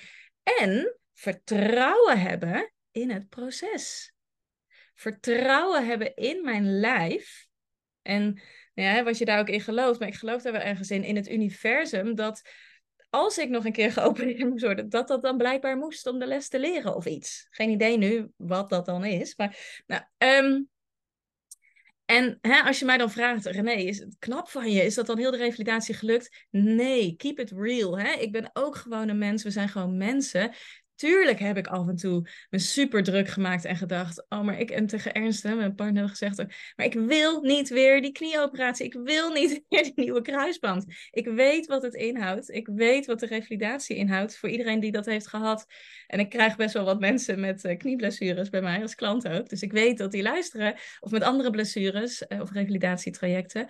En 0.44 0.98
vertrouwen 1.14 2.20
hebben 2.20 2.74
in 2.92 3.12
het 3.12 3.30
proces. 3.30 4.14
vertrouwen 4.96 5.86
hebben 5.86 6.16
in 6.16 6.44
mijn 6.44 6.80
lijf. 6.80 7.48
En 8.02 8.24
nou 8.74 8.96
ja, 8.96 9.04
wat 9.04 9.18
je 9.18 9.26
daar 9.26 9.40
ook 9.40 9.50
in 9.50 9.62
gelooft, 9.62 10.00
maar 10.00 10.08
ik 10.08 10.16
geloof 10.16 10.42
daar 10.42 10.54
wel 10.54 10.62
ergens 10.62 10.92
in, 10.92 11.04
in 11.04 11.16
het 11.16 11.30
universum, 11.30 12.16
dat 12.16 12.42
als 13.10 13.38
ik 13.38 13.50
nog 13.50 13.66
een 13.66 13.72
keer 13.72 13.92
geopereerd 13.98 14.50
moest 14.50 14.64
worden, 14.64 14.90
dat 14.90 15.08
dat 15.08 15.22
dan 15.22 15.38
blijkbaar 15.38 15.78
moest 15.78 16.08
om 16.08 16.20
de 16.20 16.28
les 16.28 16.48
te 16.48 16.60
leren 16.60 16.96
of 16.96 17.06
iets. 17.06 17.48
Geen 17.50 17.70
idee 17.70 17.98
nu 17.98 18.32
wat 18.36 18.70
dat 18.70 18.86
dan 18.86 19.06
is. 19.06 19.36
Maar 19.36 19.84
nou, 19.88 20.02
um, 20.18 20.70
en 22.06 22.38
hè, 22.42 22.62
als 22.62 22.80
je 22.80 22.86
mij 22.86 22.98
dan 22.98 23.12
vraagt, 23.12 23.46
René, 23.46 23.72
is 23.72 24.00
het 24.00 24.16
knap 24.20 24.50
van 24.50 24.72
je? 24.72 24.82
Is 24.82 24.96
dat 24.96 25.06
dan 25.06 25.18
heel 25.18 25.32
de 25.32 25.38
revalidatie 25.38 25.96
gelukt? 25.96 26.46
Nee, 26.50 27.16
keep 27.16 27.40
it 27.40 27.52
real. 27.52 28.00
Hè? 28.00 28.12
Ik 28.12 28.32
ben 28.32 28.50
ook 28.54 28.76
gewoon 28.76 29.10
een 29.10 29.18
mens. 29.18 29.44
We 29.44 29.52
zijn 29.52 29.70
gewoon 29.70 29.98
mensen 29.98 30.52
tuurlijk 31.00 31.40
heb 31.40 31.58
ik 31.58 31.68
af 31.68 31.88
en 31.88 31.96
toe 31.96 32.28
me 32.50 32.60
super 32.60 33.04
druk 33.04 33.28
gemaakt 33.28 33.66
en 33.66 33.76
gedacht, 33.76 34.26
oh, 34.30 34.42
maar 34.42 34.60
ik, 34.60 34.72
en 34.72 34.88
tegen 34.88 35.14
Ernst, 35.14 35.44
mijn 35.44 35.76
partner, 35.76 36.10
gezegd, 36.10 36.38
maar 36.76 36.86
ik 36.86 36.94
wil 36.94 37.42
niet 37.42 37.70
weer 37.70 38.02
die 38.02 38.12
knieoperatie, 38.12 38.86
ik 38.86 38.94
wil 38.94 39.32
niet 39.32 39.62
weer 39.70 39.84
die 39.84 39.94
nieuwe 39.96 40.22
kruisband. 40.22 40.86
Ik 41.12 41.28
weet 41.28 41.66
wat 41.66 41.82
het 41.82 41.94
inhoudt, 41.94 42.50
ik 42.50 42.68
weet 42.68 43.06
wat 43.06 43.20
de 43.20 43.26
revalidatie 43.26 43.96
inhoudt 43.96 44.38
voor 44.38 44.50
iedereen 44.50 44.80
die 44.80 44.92
dat 44.92 45.06
heeft 45.06 45.28
gehad. 45.28 45.66
En 46.08 46.20
ik 46.20 46.30
krijg 46.30 46.56
best 46.56 46.74
wel 46.74 46.86
wat 46.86 47.00
mensen 47.00 47.40
met 47.40 47.64
uh, 47.64 47.78
knieblessures 47.78 48.50
bij 48.50 48.62
mij 48.62 48.82
als 48.82 48.96
klant 48.96 49.28
ook, 49.28 49.50
dus 49.50 49.62
ik 49.62 49.72
weet 49.72 49.98
dat 49.98 50.12
die 50.12 50.24
luisteren, 50.24 50.76
of 51.00 51.12
met 51.12 51.24
andere 51.24 51.50
blessures 51.50 52.24
uh, 52.28 52.42
of 52.42 52.52
revalidatietrajecten. 52.52 53.68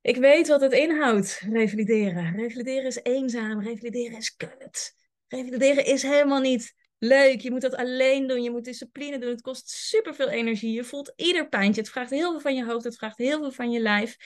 Ik 0.00 0.16
weet 0.16 0.48
wat 0.48 0.60
het 0.60 0.72
inhoudt, 0.72 1.42
revalideren. 1.50 2.36
Revalideren 2.36 2.86
is 2.86 3.00
eenzaam, 3.02 3.60
revalideren 3.60 4.16
is 4.16 4.36
kut. 4.36 4.94
Revalideren 5.28 5.84
is 5.84 6.02
helemaal 6.02 6.40
niet 6.40 6.74
leuk. 6.98 7.40
Je 7.40 7.50
moet 7.50 7.60
dat 7.60 7.74
alleen 7.74 8.26
doen. 8.26 8.42
Je 8.42 8.50
moet 8.50 8.64
discipline 8.64 9.18
doen. 9.18 9.30
Het 9.30 9.40
kost 9.40 9.68
superveel 9.68 10.28
energie. 10.28 10.72
Je 10.72 10.84
voelt 10.84 11.12
ieder 11.16 11.48
pijntje. 11.48 11.80
Het 11.80 11.90
vraagt 11.90 12.10
heel 12.10 12.30
veel 12.30 12.40
van 12.40 12.54
je 12.54 12.64
hoofd. 12.64 12.84
Het 12.84 12.96
vraagt 12.96 13.18
heel 13.18 13.38
veel 13.38 13.52
van 13.52 13.70
je 13.70 13.80
lijf. 13.80 14.16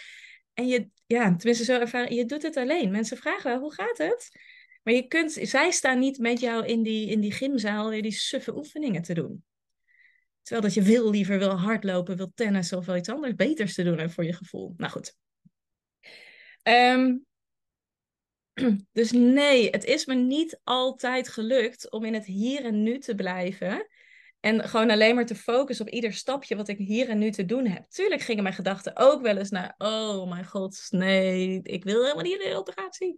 En 0.54 0.66
je, 0.66 0.88
ja, 1.06 1.36
tenminste 1.36 1.64
zo 1.64 1.80
ervaren, 1.80 2.14
je 2.14 2.24
doet 2.24 2.42
het 2.42 2.56
alleen. 2.56 2.90
Mensen 2.90 3.16
vragen 3.16 3.50
wel, 3.50 3.60
hoe 3.60 3.74
gaat 3.74 3.98
het? 3.98 4.28
Maar 4.82 4.94
je 4.94 5.06
kunt, 5.06 5.38
zij 5.42 5.70
staan 5.70 5.98
niet 5.98 6.18
met 6.18 6.40
jou 6.40 6.66
in 6.66 6.82
die, 6.82 7.10
in 7.10 7.20
die 7.20 7.32
gymzaal 7.32 7.88
weer 7.88 8.02
die 8.02 8.12
suffe 8.12 8.56
oefeningen 8.56 9.02
te 9.02 9.14
doen. 9.14 9.44
Terwijl 10.42 10.66
dat 10.66 10.74
je 10.74 10.82
veel 10.82 11.10
liever 11.10 11.38
wil 11.38 11.58
hardlopen, 11.58 12.16
wil 12.16 12.32
tennissen 12.34 12.78
of 12.78 12.86
wel 12.86 12.96
iets 12.96 13.08
anders 13.08 13.34
beters 13.34 13.74
te 13.74 13.82
doen 13.82 14.10
voor 14.10 14.24
je 14.24 14.32
gevoel. 14.32 14.74
Nou 14.76 14.92
goed. 14.92 15.16
Um, 16.62 17.26
Dus 18.92 19.10
nee, 19.10 19.70
het 19.70 19.84
is 19.84 20.06
me 20.06 20.14
niet 20.14 20.60
altijd 20.64 21.28
gelukt 21.28 21.90
om 21.90 22.04
in 22.04 22.14
het 22.14 22.24
hier 22.24 22.64
en 22.64 22.82
nu 22.82 22.98
te 22.98 23.14
blijven. 23.14 23.86
En 24.40 24.68
gewoon 24.68 24.90
alleen 24.90 25.14
maar 25.14 25.26
te 25.26 25.34
focussen 25.34 25.86
op 25.86 25.92
ieder 25.92 26.12
stapje 26.12 26.56
wat 26.56 26.68
ik 26.68 26.78
hier 26.78 27.08
en 27.08 27.18
nu 27.18 27.30
te 27.30 27.44
doen 27.44 27.66
heb. 27.66 27.88
Tuurlijk 27.88 28.20
gingen 28.20 28.42
mijn 28.42 28.54
gedachten 28.54 28.96
ook 28.96 29.22
wel 29.22 29.36
eens 29.36 29.50
naar: 29.50 29.74
oh 29.78 30.28
mijn 30.28 30.46
god, 30.46 30.86
nee, 30.90 31.60
ik 31.62 31.84
wil 31.84 32.02
helemaal 32.02 32.24
niet 32.24 32.40
in 32.40 32.50
de 32.50 32.56
operatie. 32.56 33.16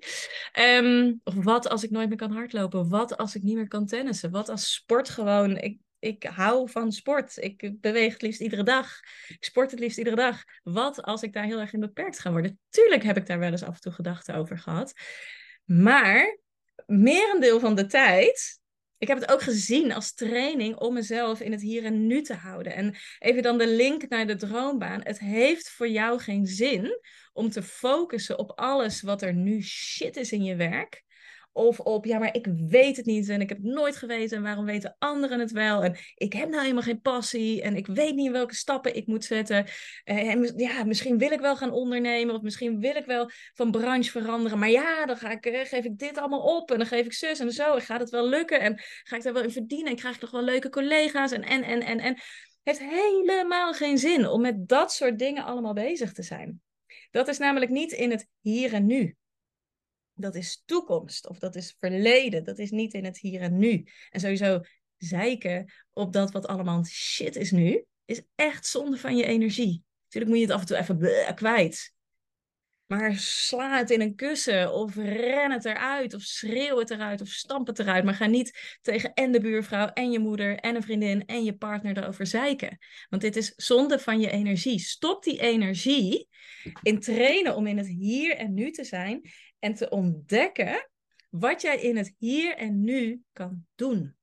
Um, 0.60 1.20
of 1.24 1.34
wat 1.34 1.68
als 1.68 1.84
ik 1.84 1.90
nooit 1.90 2.08
meer 2.08 2.18
kan 2.18 2.32
hardlopen? 2.32 2.88
Wat 2.88 3.16
als 3.16 3.34
ik 3.34 3.42
niet 3.42 3.54
meer 3.54 3.68
kan 3.68 3.86
tennissen? 3.86 4.30
Wat 4.30 4.48
als 4.48 4.72
sport 4.72 5.08
gewoon. 5.08 5.56
Ik, 5.56 5.78
ik 6.02 6.22
hou 6.22 6.70
van 6.70 6.92
sport. 6.92 7.36
Ik 7.36 7.80
beweeg 7.80 8.12
het 8.12 8.22
liefst 8.22 8.40
iedere 8.40 8.62
dag. 8.62 9.00
Ik 9.28 9.44
sport 9.44 9.70
het 9.70 9.80
liefst 9.80 9.98
iedere 9.98 10.16
dag. 10.16 10.42
Wat 10.62 11.02
als 11.02 11.22
ik 11.22 11.32
daar 11.32 11.44
heel 11.44 11.60
erg 11.60 11.72
in 11.72 11.80
beperkt 11.80 12.18
ga 12.18 12.30
worden? 12.30 12.58
Tuurlijk 12.68 13.02
heb 13.02 13.16
ik 13.16 13.26
daar 13.26 13.38
wel 13.38 13.50
eens 13.50 13.62
af 13.62 13.74
en 13.74 13.80
toe 13.80 13.92
gedachten 13.92 14.34
over 14.34 14.58
gehad. 14.58 14.92
Maar 15.64 16.38
merendeel 16.86 17.60
van 17.60 17.74
de 17.74 17.86
tijd 17.86 18.60
ik 18.98 19.08
heb 19.08 19.20
het 19.20 19.32
ook 19.32 19.42
gezien 19.42 19.92
als 19.92 20.14
training 20.14 20.76
om 20.76 20.94
mezelf 20.94 21.40
in 21.40 21.52
het 21.52 21.60
hier 21.60 21.84
en 21.84 22.06
nu 22.06 22.22
te 22.22 22.34
houden. 22.34 22.74
En 22.74 22.94
even 23.18 23.42
dan 23.42 23.58
de 23.58 23.68
link 23.68 24.08
naar 24.08 24.26
de 24.26 24.36
droombaan. 24.36 25.00
Het 25.02 25.18
heeft 25.18 25.70
voor 25.70 25.88
jou 25.88 26.20
geen 26.20 26.46
zin 26.46 27.00
om 27.32 27.50
te 27.50 27.62
focussen 27.62 28.38
op 28.38 28.52
alles 28.54 29.00
wat 29.00 29.22
er 29.22 29.34
nu 29.34 29.62
shit 29.62 30.16
is 30.16 30.32
in 30.32 30.44
je 30.44 30.56
werk. 30.56 31.04
Of 31.54 31.80
op, 31.80 32.04
ja, 32.04 32.18
maar 32.18 32.34
ik 32.34 32.46
weet 32.68 32.96
het 32.96 33.06
niet 33.06 33.28
en 33.28 33.40
ik 33.40 33.48
heb 33.48 33.58
het 33.58 33.66
nooit 33.66 33.96
geweten 33.96 34.36
en 34.36 34.42
waarom 34.42 34.64
weten 34.64 34.96
anderen 34.98 35.40
het 35.40 35.50
wel? 35.50 35.84
En 35.84 35.96
ik 36.14 36.32
heb 36.32 36.48
nou 36.48 36.60
helemaal 36.62 36.82
geen 36.82 37.00
passie 37.00 37.62
en 37.62 37.76
ik 37.76 37.86
weet 37.86 38.14
niet 38.14 38.30
welke 38.30 38.54
stappen 38.54 38.96
ik 38.96 39.06
moet 39.06 39.24
zetten. 39.24 39.66
Eh, 40.04 40.28
en 40.28 40.52
ja, 40.56 40.84
misschien 40.84 41.18
wil 41.18 41.30
ik 41.30 41.40
wel 41.40 41.56
gaan 41.56 41.72
ondernemen 41.72 42.34
of 42.34 42.42
misschien 42.42 42.80
wil 42.80 42.96
ik 42.96 43.04
wel 43.04 43.30
van 43.54 43.70
branche 43.70 44.10
veranderen. 44.10 44.58
Maar 44.58 44.70
ja, 44.70 45.06
dan 45.06 45.16
ga 45.16 45.30
ik, 45.30 45.46
eh, 45.46 45.64
geef 45.64 45.84
ik 45.84 45.98
dit 45.98 46.18
allemaal 46.18 46.56
op 46.56 46.70
en 46.70 46.78
dan 46.78 46.86
geef 46.86 47.06
ik 47.06 47.12
zus 47.12 47.38
en 47.38 47.52
zo. 47.52 47.74
En 47.74 47.82
gaat 47.82 48.00
het 48.00 48.10
wel 48.10 48.28
lukken 48.28 48.60
en 48.60 48.80
ga 49.02 49.16
ik 49.16 49.22
daar 49.22 49.32
wel 49.32 49.42
in 49.42 49.50
verdienen 49.50 49.90
en 49.90 49.96
krijg 49.96 50.14
ik 50.14 50.20
nog 50.20 50.30
wel 50.30 50.42
leuke 50.42 50.68
collega's 50.70 51.32
en 51.32 51.42
en 51.42 51.62
en 51.62 51.80
en 51.82 51.98
en. 51.98 52.18
Het 52.62 52.78
heeft 52.78 52.90
helemaal 52.90 53.72
geen 53.72 53.98
zin 53.98 54.26
om 54.26 54.40
met 54.40 54.68
dat 54.68 54.92
soort 54.92 55.18
dingen 55.18 55.44
allemaal 55.44 55.72
bezig 55.72 56.12
te 56.12 56.22
zijn. 56.22 56.60
Dat 57.10 57.28
is 57.28 57.38
namelijk 57.38 57.70
niet 57.70 57.92
in 57.92 58.10
het 58.10 58.28
hier 58.40 58.72
en 58.72 58.86
nu 58.86 59.16
dat 60.22 60.34
is 60.34 60.62
toekomst 60.64 61.28
of 61.28 61.38
dat 61.38 61.56
is 61.56 61.76
verleden. 61.78 62.44
Dat 62.44 62.58
is 62.58 62.70
niet 62.70 62.94
in 62.94 63.04
het 63.04 63.18
hier 63.18 63.40
en 63.40 63.58
nu. 63.58 63.86
En 64.10 64.20
sowieso 64.20 64.60
zeiken 64.96 65.72
op 65.92 66.12
dat 66.12 66.32
wat 66.32 66.46
allemaal 66.46 66.84
shit 66.84 67.36
is 67.36 67.50
nu, 67.50 67.84
is 68.04 68.22
echt 68.34 68.66
zonde 68.66 68.96
van 68.96 69.16
je 69.16 69.24
energie. 69.24 69.84
Natuurlijk 70.04 70.32
moet 70.32 70.40
je 70.40 70.46
het 70.46 70.54
af 70.54 70.60
en 70.60 70.66
toe 70.66 70.76
even 70.76 71.34
kwijt. 71.34 71.94
Maar 72.92 73.14
sla 73.16 73.78
het 73.78 73.90
in 73.90 74.00
een 74.00 74.14
kussen 74.14 74.72
of 74.72 74.96
ren 74.96 75.50
het 75.50 75.64
eruit 75.64 76.14
of 76.14 76.22
schreeuw 76.22 76.78
het 76.78 76.90
eruit 76.90 77.20
of 77.20 77.28
stamp 77.28 77.66
het 77.66 77.78
eruit. 77.78 78.04
Maar 78.04 78.14
ga 78.14 78.26
niet 78.26 78.78
tegen 78.82 79.14
en 79.14 79.32
de 79.32 79.40
buurvrouw 79.40 79.86
en 79.86 80.10
je 80.10 80.18
moeder 80.18 80.56
en 80.56 80.74
een 80.74 80.82
vriendin 80.82 81.26
en 81.26 81.44
je 81.44 81.56
partner 81.56 81.98
erover 81.98 82.26
zeiken. 82.26 82.78
Want 83.08 83.22
dit 83.22 83.36
is 83.36 83.52
zonde 83.56 83.98
van 83.98 84.20
je 84.20 84.30
energie. 84.30 84.78
Stop 84.78 85.24
die 85.24 85.40
energie 85.40 86.28
in 86.82 87.00
trainen 87.00 87.56
om 87.56 87.66
in 87.66 87.78
het 87.78 87.86
hier 87.86 88.36
en 88.36 88.54
nu 88.54 88.70
te 88.70 88.84
zijn 88.84 89.20
en 89.62 89.74
te 89.74 89.88
ontdekken 89.88 90.90
wat 91.30 91.60
jij 91.60 91.80
in 91.80 91.96
het 91.96 92.14
hier 92.18 92.56
en 92.56 92.84
nu 92.84 93.22
kan 93.32 93.66
doen. 93.74 94.16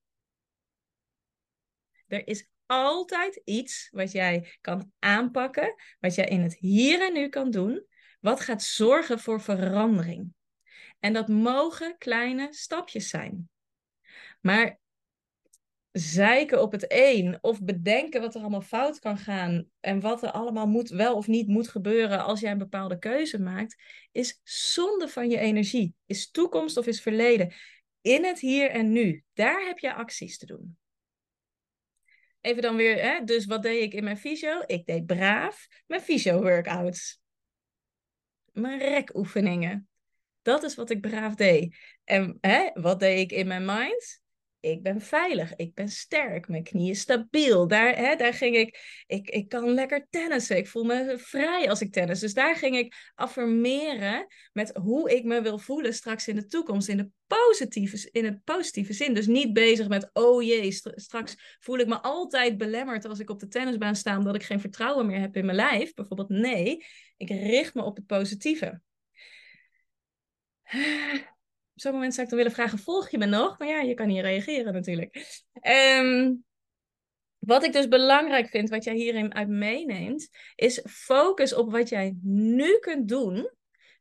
Er 2.08 2.28
is 2.28 2.50
altijd 2.66 3.42
iets 3.44 3.90
wat 3.92 4.12
jij 4.12 4.58
kan 4.62 4.92
aanpakken, 5.00 5.76
wat 6.00 6.16
jij 6.16 6.26
in 6.26 6.42
het 6.42 6.56
hier 6.56 7.02
en 7.02 7.14
nu 7.14 7.30
kan 7.30 7.52
doen, 7.52 7.86
wat 8.20 8.40
gaat 8.40 8.64
zorgen 8.64 9.20
voor 9.20 9.42
verandering. 9.42 10.34
En 11.00 11.14
dat 11.14 11.28
mogen 11.28 11.98
kleine 11.98 12.54
stapjes 12.54 13.10
zijn. 13.10 13.50
Maar 14.42 14.79
zeiken 15.92 16.62
op 16.62 16.72
het 16.72 16.86
een 16.88 17.38
of 17.42 17.64
bedenken 17.64 18.22
wat 18.22 18.36
er 18.36 18.42
allemaal 18.42 18.62
fout 18.62 19.00
kan 19.00 19.18
gaan 19.18 19.70
en 19.80 20.00
wat 20.00 20.24
er 20.24 20.32
allemaal 20.32 20.68
moet, 20.68 20.90
wel 20.90 21.16
of 21.16 21.28
niet 21.28 21.48
moet 21.48 21.68
gebeuren 21.68 22.24
als 22.24 22.40
jij 22.40 22.52
een 22.52 22.58
bepaalde 22.58 23.00
keuze 23.00 23.42
maakt, 23.42 23.76
is 24.12 24.40
zonde 24.44 25.08
van 25.08 25.30
je 25.30 25.38
energie. 25.38 25.94
Is 26.06 26.32
toekomst 26.32 26.78
of 26.78 26.88
is 26.88 27.02
verleden. 27.02 27.54
In 28.02 28.26
het 28.26 28.40
hier 28.40 28.70
en 28.70 28.92
nu, 28.92 29.24
daar 29.34 29.66
heb 29.66 29.80
je 29.80 29.94
acties 29.94 30.38
te 30.38 30.46
doen. 30.46 30.78
Even 32.42 32.62
dan 32.62 32.76
weer, 32.76 33.02
hè? 33.02 33.24
dus 33.24 33.46
wat 33.46 33.64
deed 33.64 33.84
ik 33.84 33.94
in 33.94 34.04
mijn 34.04 34.18
fysio? 34.18 34.64
Ik 34.66 34.86
deed 34.86 35.06
braaf 35.06 35.68
mijn 35.88 36.02
fysio-workouts. 36.02 37.22
Mijn 38.52 38.80
rekoefeningen. 38.80 39.90
Dat 40.42 40.64
is 40.64 40.76
wat 40.76 40.90
ik 40.90 41.02
braaf 41.02 41.36
deed. 41.36 41.76
En 42.04 42.38
hè, 42.42 42.70
wat 42.74 43.00
deed 43.00 43.20
ik 43.20 43.38
in 43.38 43.48
mijn 43.48 43.66
mind? 43.66 44.22
Ik 44.60 44.84
ben 44.84 45.02
veilig, 45.02 45.56
ik 45.56 45.74
ben 45.74 45.90
sterk, 45.90 46.48
mijn 46.48 46.64
knieën 46.64 46.96
stabiel. 46.96 47.68
Daar, 47.68 47.96
hè, 47.96 48.16
daar 48.16 48.34
ging 48.34 48.56
ik, 48.56 49.04
ik, 49.08 49.30
ik 49.30 49.50
kan 49.50 49.70
lekker 49.70 50.08
tennissen, 50.10 50.58
ik 50.58 50.68
voel 50.68 50.84
me 50.84 51.16
vrij 51.18 51.70
als 51.70 51.82
ik 51.82 51.92
tennis. 51.92 52.20
Dus 52.20 52.34
daar 52.34 52.56
ging 52.56 52.78
ik 52.78 53.12
affirmeren 53.16 54.28
met 54.54 54.76
hoe 54.76 55.16
ik 55.16 55.24
me 55.24 55.42
wil 55.42 55.60
voelen 55.60 55.94
straks 55.94 56.28
in 56.28 56.36
de 56.36 56.46
toekomst, 56.46 56.88
in, 56.88 56.98
de 56.98 57.10
positieve, 57.28 58.10
in 58.12 58.26
het 58.26 58.44
positieve 58.44 58.94
zin. 58.94 59.14
Dus 59.14 59.28
niet 59.28 59.54
bezig 59.54 59.88
met, 59.88 60.10
oh 60.14 60.44
jee, 60.44 60.72
straks 60.96 61.58
voel 61.60 61.78
ik 61.78 61.88
me 61.88 62.02
altijd 62.02 62.58
belemmerd 62.58 63.06
als 63.06 63.20
ik 63.20 63.30
op 63.30 63.40
de 63.40 63.48
tennisbaan 63.48 63.96
sta, 63.96 64.18
omdat 64.18 64.36
ik 64.36 64.44
geen 64.44 64.60
vertrouwen 64.60 65.06
meer 65.06 65.20
heb 65.20 65.36
in 65.36 65.46
mijn 65.46 65.58
lijf. 65.58 65.94
Bijvoorbeeld, 65.94 66.30
nee, 66.30 66.86
ik 67.18 67.30
richt 67.30 67.74
me 67.74 67.84
op 67.84 67.96
het 67.96 68.06
positieve 68.06 68.82
op 71.80 71.86
zo'n 71.86 71.94
moment 71.94 72.14
zou 72.14 72.24
ik 72.24 72.30
dan 72.30 72.42
willen 72.44 72.56
vragen, 72.56 72.80
volg 72.80 73.10
je 73.10 73.18
me 73.18 73.26
nog? 73.26 73.60
Maar 73.60 73.68
ja, 73.68 73.82
je 73.82 73.94
kan 73.94 74.08
niet 74.08 74.22
reageren 74.22 74.74
natuurlijk. 74.74 75.42
Um, 76.02 76.46
wat 77.38 77.64
ik 77.64 77.74
dus 77.74 77.88
belangrijk 77.88 78.48
vind, 78.48 78.70
wat 78.70 78.84
jij 78.84 78.96
hierin 78.96 79.34
uit 79.34 79.48
meeneemt, 79.48 80.30
is 80.56 80.82
focus 80.90 81.54
op 81.54 81.72
wat 81.72 81.90
jij 81.90 82.18
nu 82.22 82.78
kunt 82.80 83.08
doen. 83.08 83.52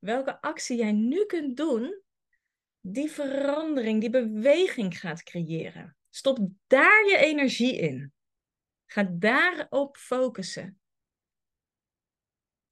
Welke 0.00 0.40
actie 0.40 0.76
jij 0.76 0.92
nu 0.92 1.26
kunt 1.26 1.56
doen, 1.56 2.02
die 2.80 3.10
verandering, 3.10 4.00
die 4.00 4.10
beweging 4.10 4.98
gaat 4.98 5.22
creëren. 5.22 5.96
Stop 6.10 6.38
daar 6.66 7.06
je 7.08 7.16
energie 7.16 7.76
in. 7.76 8.12
Ga 8.86 9.02
daarop 9.12 9.96
focussen. 9.96 10.80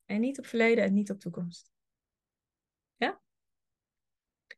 En 0.04 0.20
niet 0.20 0.38
op 0.38 0.46
verleden 0.46 0.84
en 0.84 0.94
niet 0.94 1.10
op 1.10 1.20
toekomst. 1.20 1.75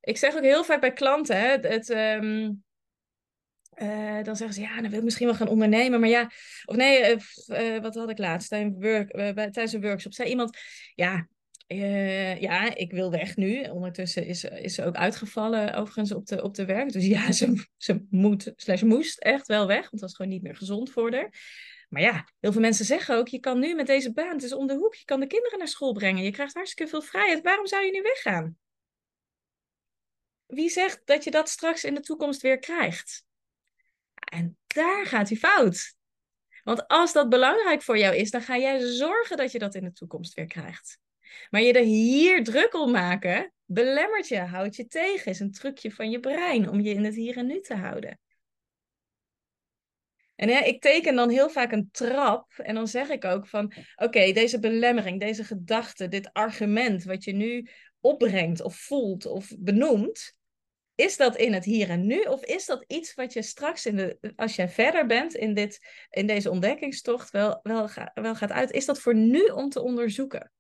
Ik 0.01 0.17
zeg 0.17 0.37
ook 0.37 0.43
heel 0.43 0.65
vaak 0.65 0.81
bij 0.81 0.93
klanten, 0.93 1.51
het, 1.51 1.89
um, 1.89 2.65
uh, 3.83 4.23
dan 4.23 4.37
zeggen 4.37 4.55
ze, 4.55 4.61
ja, 4.61 4.81
dan 4.81 4.91
wil 4.91 4.99
ik 4.99 5.05
misschien 5.05 5.27
wel 5.27 5.35
gaan 5.35 5.49
ondernemen. 5.49 6.01
Maar 6.01 6.09
ja, 6.09 6.31
of 6.65 6.77
nee, 6.77 7.17
uh, 7.47 7.81
wat 7.81 7.95
had 7.95 8.11
ik 8.11 8.19
laatst 8.19 8.49
tijdens, 8.49 9.73
een 9.73 9.81
workshop? 9.81 10.13
Zei 10.13 10.29
iemand, 10.29 10.59
ja, 10.95 11.29
ja, 12.39 12.75
ik 12.75 12.93
wil 12.93 13.11
weg 13.11 13.37
nu. 13.37 13.63
Ondertussen 13.63 14.27
is, 14.27 14.45
is 14.45 14.75
ze 14.75 14.85
ook 14.85 14.95
uitgevallen 14.95 15.75
overigens 15.75 16.13
op 16.13 16.27
de, 16.27 16.43
op 16.43 16.55
de 16.55 16.65
werk. 16.65 16.93
Dus 16.93 17.07
ja, 17.07 17.33
ze, 17.33 17.67
ze 17.77 18.07
moet, 18.11 18.53
slash 18.57 18.83
moest 18.83 19.19
echt 19.19 19.47
wel 19.47 19.67
weg. 19.67 19.91
Want 19.91 20.01
dat 20.01 20.11
is 20.11 20.17
gewoon 20.17 20.33
niet 20.33 20.43
meer 20.43 20.57
gezond 20.57 20.91
voor 20.91 21.13
haar. 21.13 21.33
Maar 21.89 22.03
ja, 22.03 22.29
heel 22.41 22.53
veel 22.53 22.61
mensen 22.61 22.85
zeggen 22.85 23.17
ook, 23.17 23.29
je 23.29 23.41
kan 23.41 23.59
nu 23.59 23.75
met 23.75 23.87
deze 23.87 24.13
baan, 24.13 24.35
het 24.35 24.43
is 24.43 24.55
om 24.55 24.67
de 24.67 24.75
hoek, 24.75 24.95
je 24.95 25.05
kan 25.05 25.21
de 25.21 25.27
kinderen 25.27 25.59
naar 25.59 25.69
school 25.69 25.93
brengen. 25.93 26.25
Je 26.25 26.31
krijgt 26.31 26.55
hartstikke 26.55 26.91
veel 26.91 27.03
vrijheid. 27.03 27.43
Waarom 27.43 27.67
zou 27.67 27.85
je 27.85 27.91
nu 27.91 28.03
weggaan? 28.03 28.57
Wie 30.49 30.69
zegt 30.69 31.01
dat 31.05 31.25
je 31.25 31.31
dat 31.31 31.49
straks 31.49 31.85
in 31.85 31.95
de 31.95 32.01
toekomst 32.01 32.43
weer 32.43 32.59
krijgt? 32.59 33.25
En 34.15 34.59
daar 34.67 35.07
gaat 35.07 35.29
hij 35.29 35.39
fout. 35.39 35.97
Want 36.63 36.89
als 36.89 37.13
dat 37.13 37.29
belangrijk 37.29 37.83
voor 37.83 37.99
jou 37.99 38.17
is, 38.17 38.31
dan 38.31 38.43
ga 38.43 38.59
jij 38.59 38.81
zorgen 38.81 39.37
dat 39.37 39.53
je 39.53 39.59
dat 39.59 39.75
in 39.75 39.85
de 39.85 39.93
toekomst 39.93 40.35
weer 40.35 40.47
krijgt. 40.47 40.99
Maar 41.51 41.61
je 41.61 41.73
er 41.73 41.85
hier 41.85 42.45
druk 42.45 42.75
om 42.75 42.91
maken, 42.91 43.53
belemmert 43.65 44.29
je, 44.29 44.39
houdt 44.39 44.77
je 44.77 44.87
tegen, 44.87 45.31
is 45.31 45.41
een 45.41 45.53
trucje 45.53 45.93
van 45.93 46.11
je 46.11 46.21
brein 46.21 46.69
om 46.69 46.81
je 46.81 46.91
in 46.91 47.05
het 47.05 47.15
hier 47.15 47.37
en 47.37 47.47
nu 47.47 47.61
te 47.61 47.75
houden. 47.75 48.21
En 50.35 50.67
ik 50.67 50.81
teken 50.81 51.15
dan 51.15 51.31
heel 51.31 51.51
vaak 51.51 51.73
een 51.73 51.89
trap 51.91 52.53
en 52.53 52.75
dan 52.75 52.89
zeg 52.89 53.09
ik 53.09 53.25
ook 53.25 53.47
van, 53.47 53.73
oké, 53.97 54.33
deze 54.33 54.59
belemmering, 54.59 55.21
deze 55.21 55.45
gedachte, 55.45 56.09
dit 56.09 56.33
argument 56.33 57.05
wat 57.05 57.25
je 57.25 57.33
nu 57.33 57.69
opbrengt 58.01 58.63
of 58.63 58.77
voelt 58.77 59.27
of 59.27 59.55
benoemt, 59.59 60.38
is 60.99 61.17
dat 61.17 61.37
in 61.37 61.53
het 61.53 61.65
hier 61.65 61.91
en 61.91 62.07
nu 62.07 62.21
of 62.21 62.45
is 62.45 62.67
dat 62.67 62.85
iets 62.87 63.15
wat 63.15 63.33
je 63.33 63.43
straks, 63.43 63.87
in 63.87 63.97
de, 63.97 64.33
als 64.37 64.57
jij 64.57 64.69
verder 64.69 65.07
bent 65.07 65.35
in, 65.35 65.55
dit, 65.55 65.81
in 66.11 66.27
deze 66.27 66.51
ontdekkingstocht, 66.51 67.31
wel, 67.31 67.61
wel, 67.63 67.89
wel 68.15 68.35
gaat 68.35 68.53
uit? 68.53 68.71
Is 68.71 68.87
dat 68.87 69.01
voor 69.01 69.15
nu 69.15 69.45
om 69.45 69.69
te 69.69 69.83
onderzoeken? 69.83 70.53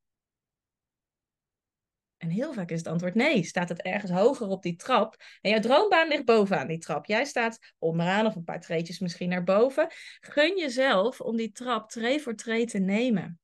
En 2.16 2.28
heel 2.28 2.52
vaak 2.52 2.70
is 2.70 2.78
het 2.78 2.86
antwoord 2.86 3.14
nee. 3.14 3.44
Staat 3.44 3.68
het 3.68 3.82
ergens 3.82 4.12
hoger 4.12 4.48
op 4.48 4.62
die 4.62 4.76
trap? 4.76 5.16
En 5.40 5.50
jouw 5.50 5.60
droombaan 5.60 6.08
ligt 6.08 6.24
bovenaan 6.24 6.66
die 6.66 6.78
trap. 6.78 7.06
Jij 7.06 7.24
staat 7.24 7.58
onderaan 7.78 8.26
of 8.26 8.34
een 8.34 8.44
paar 8.44 8.60
treetjes 8.60 8.98
misschien 8.98 9.28
naar 9.28 9.44
boven. 9.44 9.86
Gun 10.20 10.58
jezelf 10.58 11.20
om 11.20 11.36
die 11.36 11.52
trap 11.52 11.90
tree 11.90 12.20
voor 12.20 12.34
tree 12.34 12.66
te 12.66 12.78
nemen. 12.78 13.40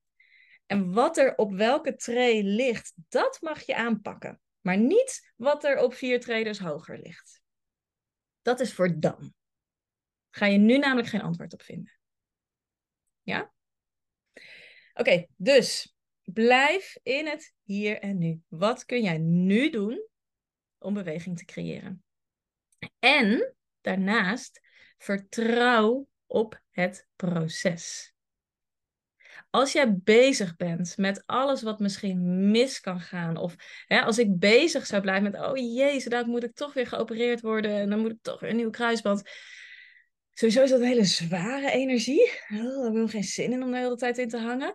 En 0.65 0.93
wat 0.93 1.17
er 1.17 1.35
op 1.35 1.53
welke 1.53 1.95
tree 1.95 2.43
ligt, 2.43 2.93
dat 3.09 3.37
mag 3.41 3.61
je 3.61 3.75
aanpakken. 3.75 4.39
Maar 4.65 4.77
niet 4.77 5.33
wat 5.35 5.63
er 5.63 5.77
op 5.77 5.93
vier 5.93 6.19
traders 6.19 6.59
hoger 6.59 6.99
ligt. 6.99 7.41
Dat 8.41 8.59
is 8.59 8.73
voor 8.73 8.99
dan. 8.99 9.33
Ga 10.29 10.45
je 10.45 10.57
nu 10.57 10.77
namelijk 10.77 11.07
geen 11.07 11.21
antwoord 11.21 11.53
op 11.53 11.61
vinden. 11.61 11.97
Ja? 13.21 13.53
Oké, 14.93 15.25
dus 15.35 15.95
blijf 16.23 16.97
in 17.03 17.27
het 17.27 17.53
hier 17.63 17.99
en 17.99 18.17
nu. 18.17 18.41
Wat 18.47 18.85
kun 18.85 19.01
jij 19.01 19.17
nu 19.17 19.69
doen 19.69 20.07
om 20.77 20.93
beweging 20.93 21.37
te 21.37 21.45
creëren? 21.45 22.03
En 22.99 23.55
daarnaast 23.81 24.61
vertrouw 24.97 26.07
op 26.25 26.61
het 26.69 27.07
proces 27.15 28.14
als 29.55 29.71
jij 29.71 29.97
bezig 29.97 30.55
bent 30.55 30.97
met 30.97 31.23
alles 31.25 31.61
wat 31.61 31.79
misschien 31.79 32.49
mis 32.51 32.79
kan 32.79 32.99
gaan, 32.99 33.37
of 33.37 33.55
hè, 33.87 34.01
als 34.01 34.17
ik 34.17 34.39
bezig 34.39 34.85
zou 34.85 35.01
blijven 35.01 35.31
met, 35.31 35.41
oh 35.41 35.57
jezus, 35.57 36.03
dan 36.03 36.29
moet 36.29 36.43
ik 36.43 36.55
toch 36.55 36.73
weer 36.73 36.87
geopereerd 36.87 37.41
worden 37.41 37.71
en 37.71 37.89
dan 37.89 37.99
moet 37.99 38.11
ik 38.11 38.21
toch 38.21 38.39
weer 38.39 38.49
een 38.49 38.55
nieuw 38.55 38.69
kruisband. 38.69 39.29
Sowieso 40.33 40.63
is 40.63 40.69
dat 40.69 40.79
een 40.79 40.85
hele 40.85 41.05
zware 41.05 41.71
energie. 41.71 42.31
Oh, 42.49 42.87
ik 42.87 42.97
heb 42.97 43.09
geen 43.09 43.23
zin 43.23 43.51
in 43.51 43.63
om 43.63 43.71
de 43.71 43.77
hele 43.77 43.95
tijd 43.95 44.17
in 44.17 44.29
te 44.29 44.37
hangen. 44.37 44.73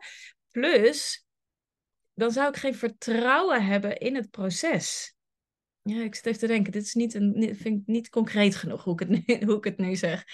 Plus, 0.50 1.26
dan 2.14 2.30
zou 2.30 2.48
ik 2.48 2.56
geen 2.56 2.74
vertrouwen 2.74 3.64
hebben 3.64 3.96
in 3.96 4.14
het 4.14 4.30
proces. 4.30 5.14
Ja, 5.82 6.02
ik 6.02 6.14
zit 6.14 6.26
even 6.26 6.40
te 6.40 6.46
denken, 6.46 6.72
dit 6.72 6.82
is 6.82 6.94
niet, 6.94 7.14
een, 7.14 7.56
vind 7.60 7.80
ik 7.80 7.86
niet 7.86 8.08
concreet 8.08 8.54
genoeg 8.54 8.84
hoe 8.84 8.92
ik 8.92 9.08
het 9.08 9.08
nu, 9.08 9.22
hoe 9.46 9.56
ik 9.56 9.64
het 9.64 9.78
nu 9.78 9.96
zeg. 9.96 10.24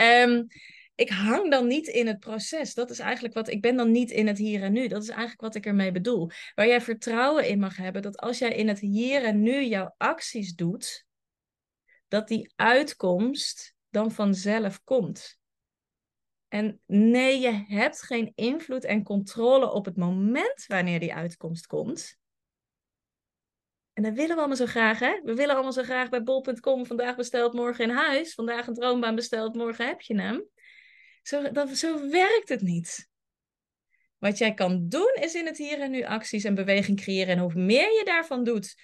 Um, 0.00 0.46
ik 0.94 1.08
hang 1.08 1.50
dan 1.50 1.66
niet 1.66 1.86
in 1.86 2.06
het 2.06 2.18
proces. 2.18 2.74
Dat 2.74 2.90
is 2.90 2.98
eigenlijk 2.98 3.34
wat 3.34 3.48
ik 3.48 3.60
ben 3.60 3.76
dan 3.76 3.90
niet 3.90 4.10
in 4.10 4.26
het 4.26 4.38
hier 4.38 4.62
en 4.62 4.72
nu. 4.72 4.88
Dat 4.88 5.02
is 5.02 5.08
eigenlijk 5.08 5.40
wat 5.40 5.54
ik 5.54 5.66
ermee 5.66 5.92
bedoel. 5.92 6.30
Waar 6.54 6.66
jij 6.66 6.80
vertrouwen 6.80 7.48
in 7.48 7.58
mag 7.58 7.76
hebben 7.76 8.02
dat 8.02 8.16
als 8.16 8.38
jij 8.38 8.54
in 8.54 8.68
het 8.68 8.78
hier 8.78 9.24
en 9.24 9.42
nu 9.42 9.64
jouw 9.64 9.94
acties 9.96 10.54
doet, 10.54 11.06
dat 12.08 12.28
die 12.28 12.52
uitkomst 12.56 13.74
dan 13.90 14.10
vanzelf 14.10 14.82
komt. 14.84 15.40
En 16.48 16.80
nee, 16.86 17.40
je 17.40 17.64
hebt 17.66 18.02
geen 18.02 18.32
invloed 18.34 18.84
en 18.84 19.02
controle 19.02 19.72
op 19.72 19.84
het 19.84 19.96
moment 19.96 20.64
wanneer 20.66 21.00
die 21.00 21.14
uitkomst 21.14 21.66
komt. 21.66 22.20
En 23.92 24.02
dat 24.02 24.12
willen 24.12 24.34
we 24.34 24.36
allemaal 24.36 24.56
zo 24.56 24.66
graag, 24.66 24.98
hè? 24.98 25.20
We 25.22 25.34
willen 25.34 25.54
allemaal 25.54 25.72
zo 25.72 25.82
graag 25.82 26.08
bij 26.08 26.22
bol.com 26.22 26.86
vandaag 26.86 27.16
besteld, 27.16 27.52
morgen 27.52 27.84
in 27.84 27.90
huis. 27.90 28.34
Vandaag 28.34 28.66
een 28.66 28.74
droombaan 28.74 29.14
besteld, 29.14 29.54
morgen 29.54 29.86
heb 29.86 30.00
je 30.00 30.20
hem. 30.20 30.44
Zo, 31.22 31.66
zo 31.74 32.08
werkt 32.10 32.48
het 32.48 32.60
niet. 32.60 33.10
Wat 34.18 34.38
jij 34.38 34.54
kan 34.54 34.88
doen 34.88 35.14
is 35.20 35.34
in 35.34 35.46
het 35.46 35.58
hier 35.58 35.80
en 35.80 35.90
nu 35.90 36.04
acties 36.04 36.44
en 36.44 36.54
beweging 36.54 37.00
creëren. 37.00 37.34
En 37.34 37.42
hoe 37.42 37.54
meer 37.54 37.92
je 37.98 38.04
daarvan 38.04 38.44
doet, 38.44 38.74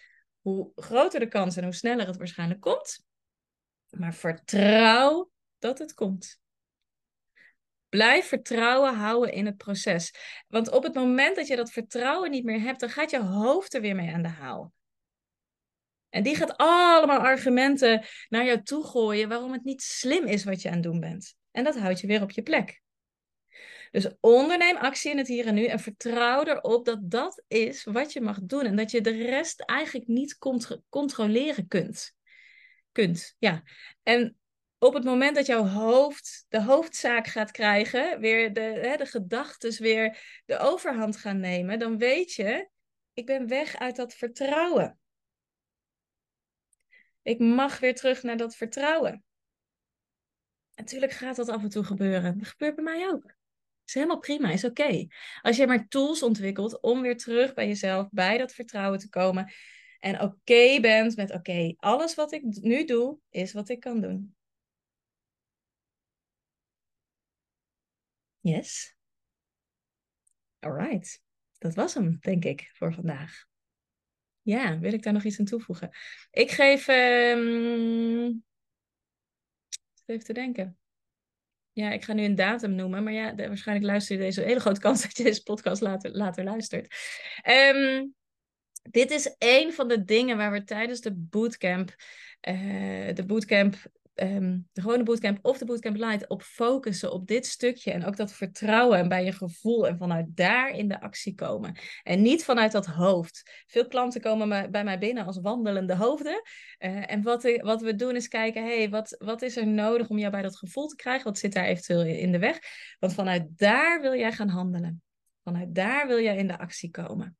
hoe 0.40 0.72
groter 0.74 1.20
de 1.20 1.28
kans 1.28 1.56
en 1.56 1.64
hoe 1.64 1.74
sneller 1.74 2.06
het 2.06 2.16
waarschijnlijk 2.16 2.60
komt. 2.60 3.06
Maar 3.88 4.14
vertrouw 4.14 5.30
dat 5.58 5.78
het 5.78 5.94
komt. 5.94 6.40
Blijf 7.88 8.26
vertrouwen 8.26 8.94
houden 8.94 9.32
in 9.32 9.46
het 9.46 9.56
proces. 9.56 10.14
Want 10.48 10.70
op 10.70 10.82
het 10.82 10.94
moment 10.94 11.36
dat 11.36 11.46
je 11.46 11.56
dat 11.56 11.70
vertrouwen 11.70 12.30
niet 12.30 12.44
meer 12.44 12.60
hebt, 12.60 12.80
dan 12.80 12.90
gaat 12.90 13.10
je 13.10 13.22
hoofd 13.22 13.74
er 13.74 13.80
weer 13.80 13.94
mee 13.94 14.14
aan 14.14 14.22
de 14.22 14.28
haal. 14.28 14.72
En 16.08 16.22
die 16.22 16.36
gaat 16.36 16.56
allemaal 16.56 17.18
argumenten 17.18 18.04
naar 18.28 18.44
jou 18.44 18.62
toe 18.62 18.84
gooien 18.84 19.28
waarom 19.28 19.52
het 19.52 19.64
niet 19.64 19.82
slim 19.82 20.24
is 20.26 20.44
wat 20.44 20.62
je 20.62 20.68
aan 20.68 20.74
het 20.74 20.82
doen 20.82 21.00
bent. 21.00 21.37
En 21.58 21.64
dat 21.64 21.78
houdt 21.78 22.00
je 22.00 22.06
weer 22.06 22.22
op 22.22 22.30
je 22.30 22.42
plek. 22.42 22.80
Dus 23.90 24.08
onderneem 24.20 24.76
actie 24.76 25.10
in 25.10 25.18
het 25.18 25.28
hier 25.28 25.46
en 25.46 25.54
nu 25.54 25.64
en 25.64 25.80
vertrouw 25.80 26.44
erop 26.44 26.84
dat 26.84 27.10
dat 27.10 27.44
is 27.48 27.84
wat 27.84 28.12
je 28.12 28.20
mag 28.20 28.38
doen 28.42 28.64
en 28.64 28.76
dat 28.76 28.90
je 28.90 29.00
de 29.00 29.10
rest 29.10 29.60
eigenlijk 29.60 30.08
niet 30.08 30.38
controleren 30.88 31.68
kunt. 31.68 32.14
Kunt, 32.92 33.34
ja. 33.38 33.62
En 34.02 34.36
op 34.78 34.94
het 34.94 35.04
moment 35.04 35.36
dat 35.36 35.46
jouw 35.46 35.66
hoofd 35.66 36.44
de 36.48 36.62
hoofdzaak 36.62 37.26
gaat 37.26 37.50
krijgen, 37.50 38.20
weer 38.20 38.52
de, 38.52 38.60
hè, 38.60 38.96
de 38.96 39.06
gedachten 39.06 39.82
weer 39.82 40.40
de 40.46 40.58
overhand 40.58 41.16
gaan 41.16 41.40
nemen, 41.40 41.78
dan 41.78 41.98
weet 41.98 42.32
je, 42.32 42.68
ik 43.12 43.26
ben 43.26 43.48
weg 43.48 43.76
uit 43.76 43.96
dat 43.96 44.14
vertrouwen. 44.14 44.98
Ik 47.22 47.38
mag 47.38 47.78
weer 47.78 47.94
terug 47.94 48.22
naar 48.22 48.36
dat 48.36 48.56
vertrouwen. 48.56 49.22
Natuurlijk 50.78 51.12
gaat 51.12 51.36
dat 51.36 51.48
af 51.48 51.62
en 51.62 51.68
toe 51.68 51.84
gebeuren. 51.84 52.38
Dat 52.38 52.48
gebeurt 52.48 52.74
bij 52.74 52.84
mij 52.84 53.08
ook. 53.08 53.34
Is 53.84 53.94
helemaal 53.94 54.18
prima, 54.18 54.50
is 54.50 54.64
oké. 54.64 55.06
Als 55.40 55.56
je 55.56 55.66
maar 55.66 55.88
tools 55.88 56.22
ontwikkelt 56.22 56.80
om 56.80 57.00
weer 57.02 57.16
terug 57.16 57.54
bij 57.54 57.66
jezelf, 57.66 58.08
bij 58.10 58.38
dat 58.38 58.52
vertrouwen 58.52 58.98
te 58.98 59.08
komen. 59.08 59.52
En 59.98 60.20
oké 60.20 60.80
bent 60.80 61.16
met 61.16 61.32
oké, 61.32 61.74
alles 61.76 62.14
wat 62.14 62.32
ik 62.32 62.42
nu 62.42 62.84
doe, 62.84 63.18
is 63.30 63.52
wat 63.52 63.68
ik 63.68 63.80
kan 63.80 64.00
doen. 64.00 64.36
Yes. 68.40 68.96
Alright. 70.58 71.22
Dat 71.58 71.74
was 71.74 71.94
hem, 71.94 72.18
denk 72.20 72.44
ik, 72.44 72.70
voor 72.74 72.94
vandaag. 72.94 73.44
Ja, 74.42 74.78
wil 74.78 74.92
ik 74.92 75.02
daar 75.02 75.12
nog 75.12 75.24
iets 75.24 75.38
aan 75.38 75.44
toevoegen? 75.44 75.90
Ik 76.30 76.50
geef 76.50 76.88
um, 76.88 78.44
even 80.08 80.24
te 80.24 80.32
denken. 80.32 80.78
Ja, 81.72 81.90
ik 81.90 82.04
ga 82.04 82.12
nu 82.12 82.24
een 82.24 82.34
datum 82.34 82.74
noemen, 82.74 83.04
maar 83.04 83.12
ja, 83.12 83.34
waarschijnlijk 83.34 83.86
luister 83.86 84.16
je 84.16 84.22
deze 84.22 84.42
hele 84.42 84.60
grote 84.60 84.80
kans 84.80 85.02
dat 85.02 85.16
je 85.16 85.22
deze 85.22 85.42
podcast 85.42 85.82
later, 85.82 86.10
later 86.10 86.44
luistert. 86.44 86.94
Ehm, 87.42 88.06
dit 88.82 89.10
is 89.10 89.34
een 89.38 89.72
van 89.72 89.88
de 89.88 90.04
dingen 90.04 90.36
waar 90.36 90.52
we 90.52 90.64
tijdens 90.64 91.00
de 91.00 91.14
bootcamp, 91.14 91.94
uh, 92.48 93.14
de 93.14 93.24
bootcamp 93.26 93.76
um, 94.22 94.68
de 94.72 94.80
gewone 94.80 95.02
bootcamp 95.02 95.38
of 95.42 95.58
de 95.58 95.64
bootcamp 95.64 95.96
light 95.96 96.28
op 96.28 96.42
focussen 96.42 97.12
op 97.12 97.26
dit 97.26 97.46
stukje 97.46 97.92
en 97.92 98.04
ook 98.04 98.16
dat 98.16 98.32
vertrouwen 98.32 98.98
en 98.98 99.08
bij 99.08 99.24
je 99.24 99.32
gevoel 99.32 99.86
en 99.86 99.98
vanuit 99.98 100.26
daar 100.28 100.70
in 100.70 100.88
de 100.88 101.00
actie 101.00 101.34
komen. 101.34 101.78
En 102.02 102.22
niet 102.22 102.44
vanuit 102.44 102.72
dat 102.72 102.86
hoofd. 102.86 103.62
Veel 103.66 103.86
klanten 103.88 104.20
komen 104.20 104.70
bij 104.70 104.84
mij 104.84 104.98
binnen 104.98 105.24
als 105.24 105.40
wandelende 105.40 105.94
hoofden. 105.94 106.42
Uh, 106.78 107.12
en 107.12 107.22
wat, 107.22 107.58
wat 107.62 107.82
we 107.82 107.94
doen 107.94 108.16
is 108.16 108.28
kijken, 108.28 108.62
hey, 108.62 108.90
wat, 108.90 109.16
wat 109.18 109.42
is 109.42 109.56
er 109.56 109.66
nodig 109.66 110.08
om 110.08 110.18
jou 110.18 110.30
bij 110.30 110.42
dat 110.42 110.56
gevoel 110.56 110.86
te 110.86 110.96
krijgen? 110.96 111.24
Wat 111.24 111.38
zit 111.38 111.52
daar 111.52 111.64
eventueel 111.64 112.04
in 112.04 112.32
de 112.32 112.38
weg? 112.38 112.58
Want 112.98 113.14
vanuit 113.14 113.58
daar 113.58 114.00
wil 114.00 114.14
jij 114.14 114.32
gaan 114.32 114.48
handelen. 114.48 115.02
Vanuit 115.44 115.74
daar 115.74 116.06
wil 116.06 116.20
jij 116.20 116.36
in 116.36 116.46
de 116.46 116.58
actie 116.58 116.90
komen. 116.90 117.36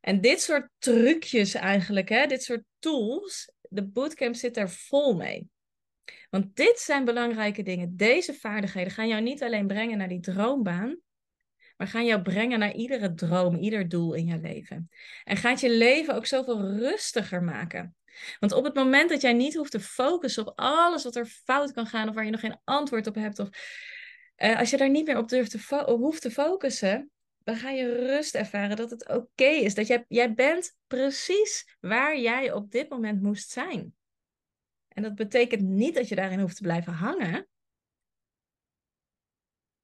En 0.00 0.20
dit 0.20 0.40
soort 0.40 0.68
trucjes 0.78 1.54
eigenlijk, 1.54 2.08
hè, 2.08 2.26
dit 2.26 2.42
soort 2.42 2.62
tools, 2.78 3.52
de 3.60 3.84
bootcamp 3.84 4.34
zit 4.34 4.56
er 4.56 4.70
vol 4.70 5.14
mee. 5.14 5.48
Want 6.30 6.56
dit 6.56 6.78
zijn 6.78 7.04
belangrijke 7.04 7.62
dingen. 7.62 7.96
Deze 7.96 8.34
vaardigheden 8.34 8.92
gaan 8.92 9.08
jou 9.08 9.22
niet 9.22 9.42
alleen 9.42 9.66
brengen 9.66 9.98
naar 9.98 10.08
die 10.08 10.20
droombaan, 10.20 10.98
maar 11.76 11.88
gaan 11.88 12.04
jou 12.04 12.22
brengen 12.22 12.58
naar 12.58 12.74
iedere 12.74 13.14
droom, 13.14 13.56
ieder 13.56 13.88
doel 13.88 14.14
in 14.14 14.26
je 14.26 14.38
leven. 14.38 14.88
En 15.24 15.36
gaat 15.36 15.60
je 15.60 15.70
leven 15.70 16.14
ook 16.14 16.26
zoveel 16.26 16.60
rustiger 16.60 17.42
maken. 17.42 17.96
Want 18.38 18.52
op 18.52 18.64
het 18.64 18.74
moment 18.74 19.10
dat 19.10 19.20
jij 19.20 19.32
niet 19.32 19.54
hoeft 19.54 19.70
te 19.70 19.80
focussen 19.80 20.46
op 20.46 20.58
alles 20.58 21.04
wat 21.04 21.16
er 21.16 21.26
fout 21.26 21.72
kan 21.72 21.86
gaan 21.86 22.08
of 22.08 22.14
waar 22.14 22.24
je 22.24 22.30
nog 22.30 22.40
geen 22.40 22.60
antwoord 22.64 23.06
op 23.06 23.14
hebt, 23.14 23.38
of 23.38 23.48
uh, 24.36 24.58
als 24.58 24.70
je 24.70 24.76
daar 24.76 24.90
niet 24.90 25.06
meer 25.06 25.18
op 25.18 25.28
durft 25.28 25.50
te 25.50 25.84
hoeft 25.86 26.22
te 26.22 26.30
focussen, 26.30 27.10
dan 27.38 27.56
ga 27.56 27.70
je 27.70 28.06
rust 28.06 28.34
ervaren 28.34 28.76
dat 28.76 28.90
het 28.90 29.08
oké 29.08 29.44
is. 29.44 29.74
Dat 29.74 29.86
jij, 29.86 30.04
jij 30.08 30.34
bent 30.34 30.76
precies 30.86 31.76
waar 31.80 32.18
jij 32.18 32.52
op 32.52 32.70
dit 32.70 32.88
moment 32.88 33.22
moest 33.22 33.50
zijn. 33.50 33.94
En 34.94 35.02
dat 35.02 35.14
betekent 35.14 35.62
niet 35.62 35.94
dat 35.94 36.08
je 36.08 36.14
daarin 36.14 36.40
hoeft 36.40 36.56
te 36.56 36.62
blijven 36.62 36.92
hangen. 36.92 37.48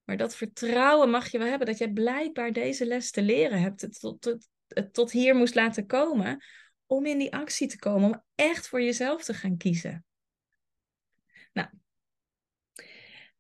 Maar 0.05 0.17
dat 0.17 0.37
vertrouwen 0.37 1.11
mag 1.11 1.31
je 1.31 1.39
wel 1.39 1.47
hebben 1.47 1.67
dat 1.67 1.79
jij 1.79 1.91
blijkbaar 1.91 2.53
deze 2.53 2.87
les 2.87 3.11
te 3.11 3.23
leren 3.23 3.61
hebt. 3.61 3.81
Het 3.81 4.01
tot, 4.01 4.21
tot, 4.21 4.49
het 4.67 4.95
tot 4.95 5.11
hier 5.11 5.35
moest 5.35 5.55
laten 5.55 5.87
komen 5.87 6.45
om 6.87 7.07
in 7.07 7.19
die 7.19 7.33
actie 7.33 7.69
te 7.69 7.79
komen. 7.79 8.09
Om 8.09 8.23
echt 8.35 8.69
voor 8.69 8.83
jezelf 8.83 9.25
te 9.25 9.35
gaan 9.35 9.57
kiezen. 9.57 10.05
Nou. 11.53 11.69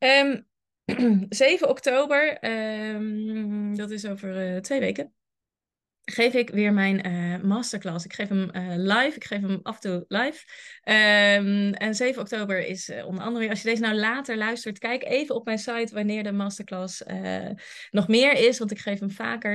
Um, 0.02 0.48
7 1.28 1.68
oktober, 1.68 2.44
um, 2.94 3.76
dat 3.76 3.90
is 3.90 4.06
over 4.06 4.54
uh, 4.54 4.60
twee 4.60 4.80
weken, 4.80 5.14
geef 6.04 6.34
ik 6.34 6.50
weer 6.50 6.72
mijn 6.72 7.06
uh, 7.06 7.42
masterclass. 7.42 8.04
Ik 8.04 8.12
geef 8.12 8.28
hem 8.28 8.50
uh, 8.52 8.74
live, 8.76 9.16
ik 9.16 9.24
geef 9.24 9.40
hem 9.40 9.60
af 9.62 9.74
en 9.74 9.80
toe 9.80 10.04
live. 10.08 10.44
Um, 10.84 11.72
en 11.72 11.94
7 11.94 12.22
oktober 12.22 12.66
is 12.66 12.92
onder 13.04 13.24
andere, 13.24 13.48
als 13.48 13.62
je 13.62 13.68
deze 13.68 13.82
nou 13.82 13.94
later 13.94 14.36
luistert, 14.36 14.78
kijk 14.78 15.04
even 15.04 15.34
op 15.34 15.44
mijn 15.44 15.58
site 15.58 15.94
wanneer 15.94 16.22
de 16.22 16.32
masterclass 16.32 17.02
nog 17.90 18.08
meer 18.08 18.32
is, 18.32 18.58
want 18.58 18.70
ik 18.70 18.78
geef 18.78 18.98
hem 18.98 19.10
vaker. 19.10 19.54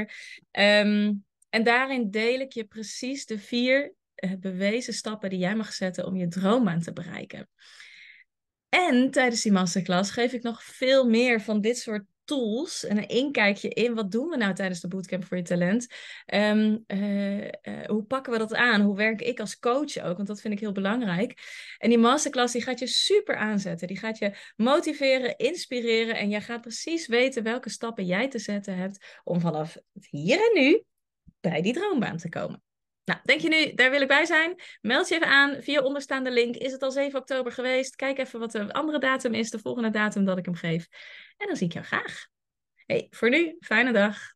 Um, 0.52 1.26
en 1.50 1.64
daarin 1.64 2.12
deel 2.12 2.40
ik 2.40 2.54
je 2.54 2.64
precies 2.64 3.26
de 3.26 3.40
vier 3.40 3.94
bewezen 4.40 4.94
stappen 4.94 5.30
die 5.30 5.40
jij 5.40 5.56
mag 5.56 5.74
zetten 5.74 6.06
om 6.06 6.16
je 6.16 6.28
droombaan 6.28 6.82
te 6.82 6.94
bereiken. 6.94 7.50
En 8.70 9.12
tijdens 9.12 9.42
die 9.42 9.52
masterclass 9.52 10.12
geef 10.12 10.34
ik 10.34 10.44
nog 10.44 10.64
veel 10.64 11.10
meer 11.10 11.42
van 11.42 11.62
dit 11.62 11.78
soort 11.78 12.04
tools 12.26 12.86
en 12.86 12.98
een 12.98 13.08
inkijkje 13.08 13.70
in 13.70 13.94
wat 13.94 14.12
doen 14.12 14.30
we 14.30 14.38
nou 14.38 14.54
tijdens 14.54 14.80
de 14.80 14.88
bootcamp 14.88 15.26
voor 15.26 15.38
je 15.38 15.44
talent. 15.44 15.88
Um, 16.34 16.84
uh, 16.88 17.44
uh, 17.44 17.50
hoe 17.86 18.04
pakken 18.04 18.32
we 18.32 18.38
dat 18.38 18.54
aan? 18.54 18.82
Hoe 18.82 18.96
werk 18.96 19.22
ik 19.22 19.40
als 19.40 19.60
coach 19.60 19.98
ook? 19.98 20.16
Want 20.16 20.28
dat 20.28 20.42
vind 20.42 20.54
ik 20.54 20.60
heel 20.60 20.72
belangrijk. 20.72 21.34
En 21.78 21.90
die 21.90 21.98
masterclass 21.98 22.54
die 22.54 22.64
gaat 22.64 22.80
je 22.80 22.88
super 22.88 23.36
aanzetten. 23.36 23.88
Die 23.88 24.00
gaat 24.00 24.18
je 24.18 24.38
motiveren, 24.56 25.38
inspireren 25.38 26.16
en 26.16 26.30
jij 26.30 26.42
gaat 26.42 26.62
precies 26.62 27.08
weten 27.08 27.44
welke 27.44 27.70
stappen 27.70 28.06
jij 28.06 28.28
te 28.28 28.40
zetten 28.40 28.78
hebt 28.78 29.20
om 29.24 29.40
vanaf 29.40 29.78
hier 30.10 30.38
en 30.38 30.62
nu 30.62 30.84
bij 31.40 31.62
die 31.62 31.74
droombaan 31.74 32.18
te 32.18 32.30
komen. 32.30 32.64
Nou, 33.06 33.20
denk 33.24 33.42
je 33.42 33.50
nu, 33.50 33.74
daar 33.74 33.92
wil 33.92 34.02
ik 34.02 34.08
bij 34.08 34.26
zijn? 34.26 34.56
Meld 34.82 35.08
je 35.08 35.16
even 35.16 35.28
aan 35.28 35.62
via 35.62 35.82
onderstaande 35.82 36.32
link. 36.32 36.56
Is 36.56 36.72
het 36.72 36.82
al 36.82 36.92
7 36.92 37.20
oktober 37.20 37.52
geweest? 37.52 37.96
Kijk 37.96 38.18
even 38.18 38.40
wat 38.40 38.52
de 38.52 38.74
andere 38.74 39.00
datum 39.00 39.34
is, 39.34 39.50
de 39.50 39.60
volgende 39.60 39.90
datum 39.90 40.26
dat 40.26 40.38
ik 40.38 40.46
hem 40.46 40.56
geef. 40.56 40.88
En 41.38 41.48
dan 41.48 41.56
zie 41.56 41.68
ik 41.68 41.74
jou 41.74 41.86
graag. 41.86 42.28
Hey, 42.86 43.08
voor 43.10 43.30
nu, 43.30 43.56
fijne 43.60 43.92
dag. 43.92 44.35